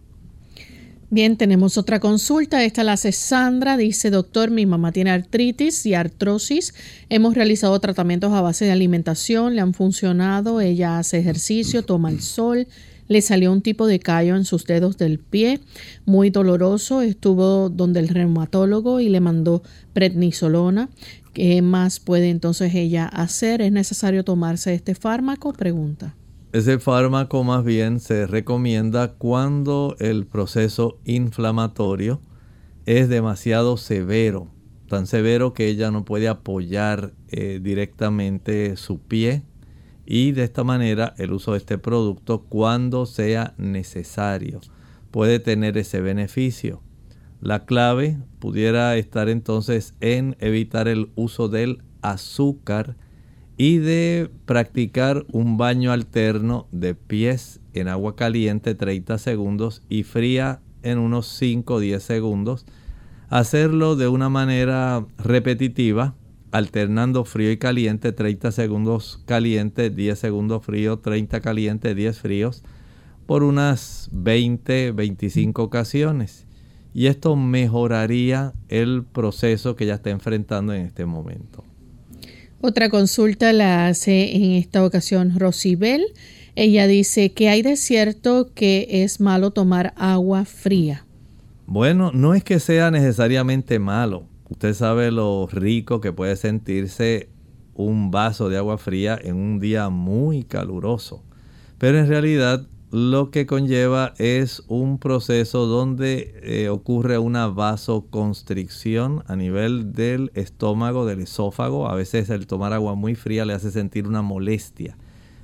Bien, 1.12 1.36
tenemos 1.36 1.76
otra 1.76 1.98
consulta. 1.98 2.62
Esta 2.62 2.84
la 2.84 2.92
hace 2.92 3.10
Sandra. 3.10 3.76
Dice, 3.76 4.10
doctor, 4.10 4.50
mi 4.50 4.64
mamá 4.64 4.92
tiene 4.92 5.10
artritis 5.10 5.84
y 5.84 5.94
artrosis. 5.94 6.72
Hemos 7.08 7.34
realizado 7.34 7.78
tratamientos 7.80 8.32
a 8.32 8.40
base 8.40 8.64
de 8.64 8.70
alimentación, 8.70 9.56
le 9.56 9.60
han 9.60 9.74
funcionado. 9.74 10.60
Ella 10.60 10.98
hace 10.98 11.18
ejercicio, 11.18 11.84
toma 11.84 12.10
el 12.10 12.20
sol. 12.20 12.68
Le 13.10 13.22
salió 13.22 13.50
un 13.50 13.60
tipo 13.60 13.88
de 13.88 13.98
callo 13.98 14.36
en 14.36 14.44
sus 14.44 14.66
dedos 14.66 14.96
del 14.96 15.18
pie, 15.18 15.58
muy 16.06 16.30
doloroso. 16.30 17.02
Estuvo 17.02 17.68
donde 17.68 17.98
el 17.98 18.06
reumatólogo 18.08 19.00
y 19.00 19.08
le 19.08 19.18
mandó 19.18 19.64
prednisolona. 19.92 20.90
¿Qué 21.32 21.60
más 21.60 21.98
puede 21.98 22.30
entonces 22.30 22.72
ella 22.72 23.06
hacer? 23.06 23.62
¿Es 23.62 23.72
necesario 23.72 24.22
tomarse 24.22 24.74
este 24.74 24.94
fármaco? 24.94 25.52
Pregunta. 25.52 26.14
Ese 26.52 26.78
fármaco 26.78 27.42
más 27.42 27.64
bien 27.64 27.98
se 27.98 28.28
recomienda 28.28 29.14
cuando 29.14 29.96
el 29.98 30.24
proceso 30.24 31.00
inflamatorio 31.04 32.20
es 32.86 33.08
demasiado 33.08 33.76
severo, 33.76 34.52
tan 34.88 35.08
severo 35.08 35.52
que 35.52 35.66
ella 35.66 35.90
no 35.90 36.04
puede 36.04 36.28
apoyar 36.28 37.12
eh, 37.26 37.58
directamente 37.60 38.76
su 38.76 39.00
pie 39.00 39.42
y 40.10 40.32
de 40.32 40.42
esta 40.42 40.64
manera 40.64 41.14
el 41.18 41.32
uso 41.32 41.52
de 41.52 41.58
este 41.58 41.78
producto 41.78 42.40
cuando 42.40 43.06
sea 43.06 43.54
necesario 43.58 44.60
puede 45.12 45.38
tener 45.38 45.78
ese 45.78 46.00
beneficio. 46.00 46.82
La 47.40 47.64
clave 47.64 48.18
pudiera 48.40 48.96
estar 48.96 49.28
entonces 49.28 49.94
en 50.00 50.36
evitar 50.40 50.88
el 50.88 51.10
uso 51.14 51.48
del 51.48 51.84
azúcar 52.02 52.96
y 53.56 53.78
de 53.78 54.28
practicar 54.46 55.26
un 55.30 55.56
baño 55.56 55.92
alterno 55.92 56.66
de 56.72 56.96
pies 56.96 57.60
en 57.72 57.86
agua 57.86 58.16
caliente 58.16 58.74
30 58.74 59.16
segundos 59.16 59.84
y 59.88 60.02
fría 60.02 60.60
en 60.82 60.98
unos 60.98 61.28
5 61.28 61.74
o 61.74 61.78
10 61.78 62.02
segundos. 62.02 62.66
Hacerlo 63.28 63.94
de 63.94 64.08
una 64.08 64.28
manera 64.28 65.06
repetitiva, 65.18 66.16
alternando 66.52 67.24
frío 67.24 67.50
y 67.50 67.58
caliente, 67.58 68.12
30 68.12 68.52
segundos 68.52 69.22
caliente, 69.26 69.90
10 69.90 70.18
segundos 70.18 70.64
frío, 70.64 70.98
30 70.98 71.40
caliente, 71.40 71.94
10 71.94 72.18
fríos, 72.18 72.62
por 73.26 73.42
unas 73.42 74.08
20, 74.12 74.92
25 74.92 75.62
ocasiones. 75.62 76.46
y 76.92 77.06
esto 77.06 77.36
mejoraría 77.36 78.52
el 78.68 79.04
proceso 79.04 79.76
que 79.76 79.84
ella 79.84 79.94
está 79.94 80.10
enfrentando 80.10 80.74
en 80.74 80.86
este 80.86 81.06
momento. 81.06 81.62
Otra 82.60 82.90
consulta 82.90 83.52
la 83.52 83.86
hace 83.86 84.34
en 84.36 84.52
esta 84.52 84.84
ocasión 84.84 85.38
Rosibel. 85.38 86.04
Ella 86.56 86.86
dice 86.86 87.32
que 87.32 87.48
hay 87.48 87.62
de 87.62 87.76
cierto 87.76 88.50
que 88.54 89.04
es 89.04 89.20
malo 89.20 89.52
tomar 89.52 89.94
agua 89.96 90.44
fría. 90.44 91.06
Bueno, 91.66 92.10
no 92.12 92.34
es 92.34 92.42
que 92.42 92.58
sea 92.58 92.90
necesariamente 92.90 93.78
malo. 93.78 94.26
Usted 94.50 94.74
sabe 94.74 95.12
lo 95.12 95.48
rico 95.50 96.00
que 96.00 96.12
puede 96.12 96.36
sentirse 96.36 97.28
un 97.74 98.10
vaso 98.10 98.48
de 98.48 98.58
agua 98.58 98.78
fría 98.78 99.18
en 99.22 99.36
un 99.36 99.60
día 99.60 99.88
muy 99.88 100.42
caluroso. 100.42 101.22
Pero 101.78 101.98
en 101.98 102.08
realidad 102.08 102.66
lo 102.90 103.30
que 103.30 103.46
conlleva 103.46 104.14
es 104.18 104.64
un 104.66 104.98
proceso 104.98 105.66
donde 105.66 106.34
eh, 106.42 106.68
ocurre 106.68 107.18
una 107.18 107.46
vasoconstricción 107.46 109.22
a 109.28 109.36
nivel 109.36 109.92
del 109.92 110.32
estómago, 110.34 111.06
del 111.06 111.20
esófago. 111.20 111.88
A 111.88 111.94
veces 111.94 112.28
el 112.28 112.48
tomar 112.48 112.72
agua 112.72 112.96
muy 112.96 113.14
fría 113.14 113.44
le 113.44 113.54
hace 113.54 113.70
sentir 113.70 114.08
una 114.08 114.22
molestia. 114.22 114.98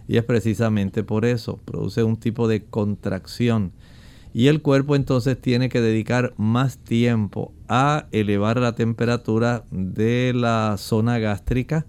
Y 0.08 0.16
es 0.16 0.24
precisamente 0.24 1.04
por 1.04 1.24
eso, 1.24 1.60
produce 1.64 2.02
un 2.02 2.16
tipo 2.16 2.48
de 2.48 2.64
contracción. 2.64 3.70
Y 4.36 4.48
el 4.48 4.60
cuerpo 4.60 4.96
entonces 4.96 5.40
tiene 5.40 5.70
que 5.70 5.80
dedicar 5.80 6.34
más 6.36 6.76
tiempo 6.76 7.54
a 7.68 8.04
elevar 8.12 8.60
la 8.60 8.74
temperatura 8.74 9.64
de 9.70 10.34
la 10.36 10.74
zona 10.76 11.18
gástrica 11.18 11.86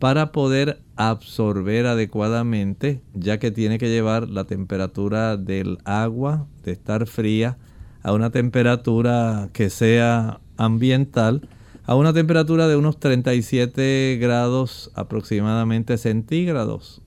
para 0.00 0.32
poder 0.32 0.82
absorber 0.96 1.86
adecuadamente, 1.86 3.02
ya 3.14 3.38
que 3.38 3.52
tiene 3.52 3.78
que 3.78 3.88
llevar 3.88 4.28
la 4.28 4.48
temperatura 4.48 5.36
del 5.36 5.78
agua, 5.84 6.48
de 6.64 6.72
estar 6.72 7.06
fría, 7.06 7.56
a 8.02 8.12
una 8.12 8.30
temperatura 8.30 9.50
que 9.52 9.70
sea 9.70 10.40
ambiental, 10.56 11.48
a 11.84 11.94
una 11.94 12.12
temperatura 12.12 12.66
de 12.66 12.74
unos 12.74 12.98
37 12.98 14.18
grados 14.20 14.90
aproximadamente 14.96 15.98
centígrados, 15.98 17.00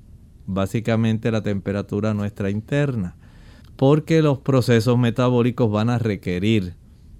básicamente 0.45 1.31
la 1.31 1.43
temperatura 1.43 2.13
nuestra 2.13 2.49
interna, 2.49 3.17
porque 3.79 4.21
los 4.21 4.39
procesos 4.39 4.97
metabólicos 4.97 5.71
van 5.71 5.89
a 5.89 5.97
requerir 5.97 6.73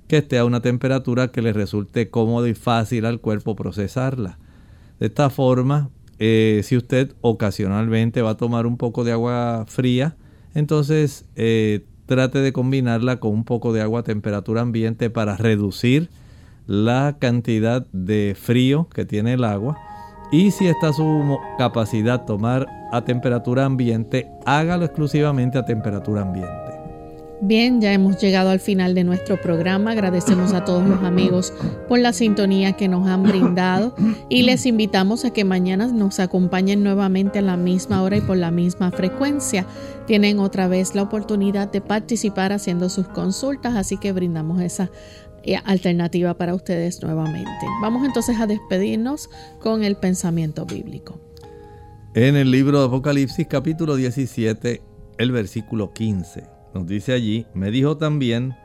que 0.09 0.17
esté 0.17 0.37
a 0.37 0.43
una 0.43 0.61
temperatura 0.61 1.29
que 1.29 1.41
le 1.41 1.53
resulte 1.53 2.09
cómodo 2.09 2.47
y 2.47 2.53
fácil 2.53 3.05
al 3.05 3.21
cuerpo 3.21 3.55
procesarla. 3.55 4.39
De 4.99 5.05
esta 5.05 5.29
forma, 5.29 5.89
eh, 6.17 6.59
si 6.65 6.75
usted 6.75 7.15
ocasionalmente 7.21 8.21
va 8.21 8.31
a 8.31 8.37
tomar 8.37 8.65
un 8.67 8.75
poco 8.75 9.05
de 9.05 9.13
agua 9.13 9.63
fría, 9.69 10.17
entonces 10.53 11.23
eh, 11.37 11.85
trate 12.07 12.39
de 12.39 12.51
combinarla 12.51 13.21
con 13.21 13.31
un 13.31 13.45
poco 13.45 13.71
de 13.71 13.79
agua 13.79 14.01
a 14.01 14.03
temperatura 14.03 14.59
ambiente 14.59 15.09
para 15.09 15.37
reducir 15.37 16.09
la 16.67 17.15
cantidad 17.19 17.87
de 17.93 18.35
frío 18.37 18.89
que 18.93 19.05
tiene 19.05 19.31
el 19.35 19.45
agua. 19.45 19.77
Y 20.31 20.51
si 20.51 20.67
está 20.67 20.93
su 20.93 21.39
capacidad 21.57 22.25
tomar 22.25 22.67
a 22.91 23.03
temperatura 23.03 23.65
ambiente, 23.65 24.31
hágalo 24.45 24.85
exclusivamente 24.85 25.57
a 25.57 25.65
temperatura 25.65 26.21
ambiente. 26.21 26.69
Bien, 27.41 27.79
ya 27.79 27.93
hemos 27.93 28.19
llegado 28.19 28.49
al 28.49 28.59
final 28.59 28.93
de 28.93 29.05
nuestro 29.05 29.39
programa. 29.39 29.91
Agradecemos 29.91 30.51
a 30.51 30.65
todos 30.65 30.85
los 30.85 31.01
amigos 31.03 31.53
por 31.87 31.99
la 31.99 32.11
sintonía 32.11 32.73
que 32.73 32.89
nos 32.89 33.07
han 33.07 33.23
brindado 33.23 33.95
y 34.27 34.43
les 34.43 34.65
invitamos 34.65 35.23
a 35.23 35.31
que 35.31 35.45
mañana 35.45 35.87
nos 35.87 36.19
acompañen 36.19 36.83
nuevamente 36.83 37.39
a 37.39 37.41
la 37.41 37.55
misma 37.55 38.03
hora 38.03 38.17
y 38.17 38.21
por 38.21 38.35
la 38.35 38.51
misma 38.51 38.91
frecuencia. 38.91 39.65
Tienen 40.05 40.39
otra 40.39 40.67
vez 40.67 40.95
la 40.95 41.03
oportunidad 41.03 41.71
de 41.71 41.79
participar 41.79 42.51
haciendo 42.51 42.89
sus 42.89 43.07
consultas, 43.07 43.77
así 43.77 43.97
que 43.97 44.11
brindamos 44.11 44.61
esa 44.61 44.89
alternativa 45.65 46.33
para 46.35 46.55
ustedes 46.55 47.01
nuevamente. 47.01 47.65
Vamos 47.81 48.05
entonces 48.05 48.39
a 48.39 48.47
despedirnos 48.47 49.29
con 49.59 49.83
el 49.83 49.95
pensamiento 49.95 50.65
bíblico. 50.65 51.19
En 52.13 52.35
el 52.35 52.51
libro 52.51 52.79
de 52.79 52.87
Apocalipsis 52.87 53.47
capítulo 53.47 53.95
17, 53.95 54.81
el 55.17 55.31
versículo 55.31 55.93
15 55.93 56.59
nos 56.73 56.85
dice 56.85 57.13
allí, 57.13 57.47
me 57.53 57.71
dijo 57.71 57.97
también, 57.97 58.55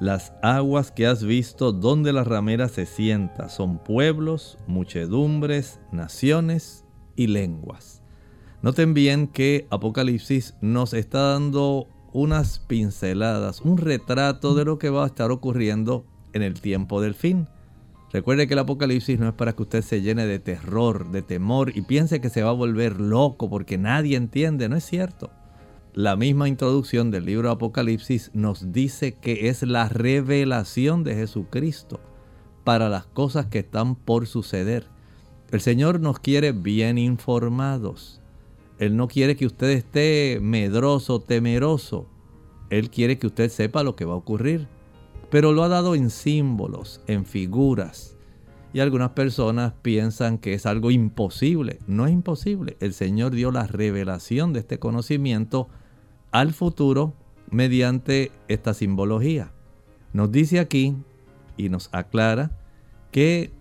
las 0.00 0.32
aguas 0.42 0.90
que 0.90 1.06
has 1.06 1.22
visto 1.22 1.72
donde 1.72 2.12
la 2.12 2.24
ramera 2.24 2.68
se 2.68 2.84
sienta 2.84 3.48
son 3.48 3.78
pueblos, 3.78 4.58
muchedumbres, 4.66 5.80
naciones 5.92 6.84
y 7.16 7.28
lenguas. 7.28 8.02
Noten 8.60 8.92
bien 8.92 9.28
que 9.28 9.66
Apocalipsis 9.70 10.54
nos 10.60 10.94
está 10.94 11.32
dando 11.32 11.88
unas 12.12 12.58
pinceladas, 12.60 13.60
un 13.60 13.78
retrato 13.78 14.54
de 14.54 14.64
lo 14.64 14.78
que 14.78 14.90
va 14.90 15.04
a 15.04 15.06
estar 15.06 15.30
ocurriendo 15.30 16.04
en 16.34 16.42
el 16.42 16.60
tiempo 16.60 17.00
del 17.00 17.14
fin. 17.14 17.48
Recuerde 18.12 18.46
que 18.46 18.52
el 18.52 18.60
Apocalipsis 18.60 19.18
no 19.18 19.28
es 19.28 19.34
para 19.34 19.54
que 19.54 19.62
usted 19.62 19.82
se 19.82 20.02
llene 20.02 20.26
de 20.26 20.38
terror, 20.38 21.10
de 21.10 21.22
temor 21.22 21.72
y 21.74 21.82
piense 21.82 22.20
que 22.20 22.28
se 22.28 22.42
va 22.42 22.50
a 22.50 22.52
volver 22.52 23.00
loco 23.00 23.48
porque 23.48 23.78
nadie 23.78 24.16
entiende, 24.16 24.68
no 24.68 24.76
es 24.76 24.84
cierto 24.84 25.30
la 25.94 26.16
misma 26.16 26.48
introducción 26.48 27.12
del 27.12 27.24
libro 27.24 27.50
Apocalipsis 27.50 28.32
nos 28.34 28.72
dice 28.72 29.14
que 29.14 29.48
es 29.48 29.62
la 29.62 29.88
revelación 29.88 31.04
de 31.04 31.14
Jesucristo 31.14 32.00
para 32.64 32.88
las 32.88 33.06
cosas 33.06 33.46
que 33.46 33.60
están 33.60 33.94
por 33.94 34.26
suceder. 34.26 34.88
El 35.52 35.60
Señor 35.60 36.00
nos 36.00 36.18
quiere 36.18 36.50
bien 36.50 36.98
informados. 36.98 38.20
Él 38.80 38.96
no 38.96 39.06
quiere 39.06 39.36
que 39.36 39.46
usted 39.46 39.70
esté 39.70 40.40
medroso, 40.42 41.20
temeroso. 41.20 42.08
Él 42.70 42.90
quiere 42.90 43.16
que 43.18 43.28
usted 43.28 43.48
sepa 43.48 43.84
lo 43.84 43.94
que 43.94 44.04
va 44.04 44.14
a 44.14 44.16
ocurrir. 44.16 44.66
Pero 45.30 45.52
lo 45.52 45.64
ha 45.64 45.68
dado 45.68 45.94
en 45.94 46.10
símbolos, 46.10 47.00
en 47.06 47.24
figuras. 47.24 48.16
Y 48.72 48.80
algunas 48.80 49.10
personas 49.10 49.72
piensan 49.82 50.38
que 50.38 50.54
es 50.54 50.66
algo 50.66 50.90
imposible. 50.90 51.78
No 51.86 52.06
es 52.06 52.12
imposible. 52.12 52.76
El 52.80 52.92
Señor 52.92 53.32
dio 53.32 53.50
la 53.50 53.66
revelación 53.66 54.52
de 54.52 54.60
este 54.60 54.78
conocimiento 54.78 55.68
al 56.32 56.52
futuro 56.52 57.14
mediante 57.50 58.32
esta 58.48 58.74
simbología. 58.74 59.52
Nos 60.12 60.32
dice 60.32 60.58
aquí 60.58 60.96
y 61.56 61.68
nos 61.68 61.88
aclara 61.92 62.50
que 63.12 63.52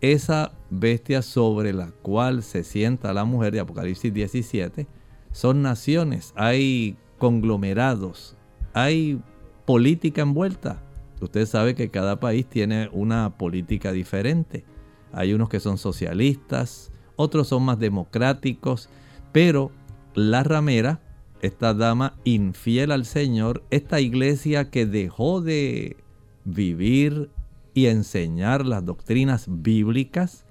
esa 0.00 0.52
bestia 0.70 1.22
sobre 1.22 1.72
la 1.72 1.92
cual 2.02 2.42
se 2.42 2.64
sienta 2.64 3.12
la 3.12 3.24
mujer 3.24 3.52
de 3.52 3.60
Apocalipsis 3.60 4.12
17 4.12 4.86
son 5.32 5.62
naciones, 5.62 6.32
hay 6.34 6.96
conglomerados, 7.18 8.36
hay 8.72 9.20
política 9.64 10.22
envuelta. 10.22 10.82
Usted 11.20 11.46
sabe 11.46 11.74
que 11.74 11.90
cada 11.90 12.20
país 12.20 12.46
tiene 12.46 12.88
una 12.92 13.36
política 13.38 13.92
diferente. 13.92 14.64
Hay 15.12 15.32
unos 15.32 15.48
que 15.48 15.60
son 15.60 15.78
socialistas, 15.78 16.92
otros 17.16 17.48
son 17.48 17.62
más 17.64 17.78
democráticos, 17.78 18.90
pero 19.32 19.70
la 20.14 20.42
ramera 20.42 21.00
esta 21.42 21.74
dama 21.74 22.14
infiel 22.24 22.90
al 22.90 23.04
Señor, 23.04 23.62
esta 23.70 24.00
iglesia 24.00 24.70
que 24.70 24.86
dejó 24.86 25.40
de 25.40 25.96
vivir 26.44 27.30
y 27.74 27.86
enseñar 27.86 28.64
las 28.66 28.84
doctrinas 28.84 29.46
bíblicas, 29.48 30.44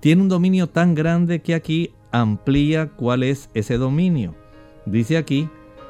tiene 0.00 0.22
un 0.22 0.28
dominio 0.28 0.68
tan 0.68 0.94
grande 0.94 1.42
que 1.42 1.54
aquí 1.54 1.92
amplía 2.12 2.90
cuál 2.90 3.24
es 3.24 3.50
ese 3.54 3.78
dominio. 3.78 4.34
Dice 4.86 5.16
aquí, 5.16 5.48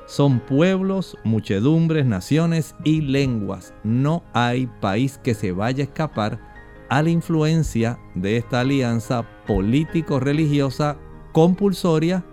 son 0.08 0.40
pueblos, 0.40 1.16
muchedumbres, 1.22 2.06
naciones 2.06 2.74
y 2.82 3.02
lenguas. 3.02 3.74
No 3.84 4.24
hay 4.32 4.66
país 4.80 5.20
que 5.22 5.34
se 5.34 5.52
vaya 5.52 5.84
a 5.84 5.86
escapar 5.86 6.40
a 6.88 7.02
la 7.02 7.10
influencia 7.10 7.98
de 8.14 8.38
esta 8.38 8.60
alianza 8.60 9.28
político-religiosa 9.46 10.98
compulsoria 11.32 12.24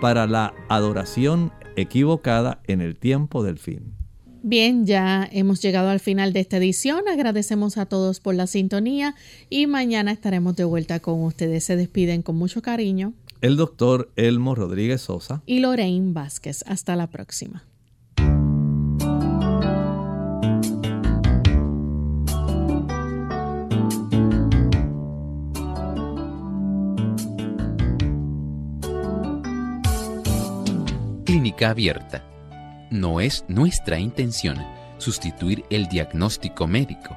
para 0.00 0.26
la 0.28 0.54
adoración 0.68 1.52
equivocada 1.74 2.60
en 2.68 2.80
el 2.80 2.96
tiempo 2.96 3.42
del 3.42 3.58
fin. 3.58 3.96
Bien, 4.42 4.86
ya 4.86 5.28
hemos 5.32 5.60
llegado 5.60 5.88
al 5.88 5.98
final 5.98 6.32
de 6.32 6.38
esta 6.38 6.58
edición. 6.58 7.08
Agradecemos 7.08 7.76
a 7.78 7.86
todos 7.86 8.20
por 8.20 8.36
la 8.36 8.46
sintonía 8.46 9.16
y 9.50 9.66
mañana 9.66 10.12
estaremos 10.12 10.54
de 10.54 10.62
vuelta 10.62 11.00
con 11.00 11.24
ustedes. 11.24 11.64
Se 11.64 11.74
despiden 11.74 12.22
con 12.22 12.36
mucho 12.36 12.62
cariño. 12.62 13.14
El 13.40 13.56
doctor 13.56 14.10
Elmo 14.16 14.54
Rodríguez 14.54 15.02
Sosa 15.02 15.42
y 15.46 15.60
Lorraine 15.60 16.12
Vázquez. 16.12 16.64
Hasta 16.66 16.96
la 16.96 17.08
próxima. 17.08 17.64
Clínica 31.24 31.70
Abierta. 31.70 32.24
No 32.90 33.20
es 33.20 33.44
nuestra 33.48 33.98
intención 33.98 34.56
sustituir 34.98 35.64
el 35.70 35.88
diagnóstico 35.88 36.66
médico. 36.66 37.16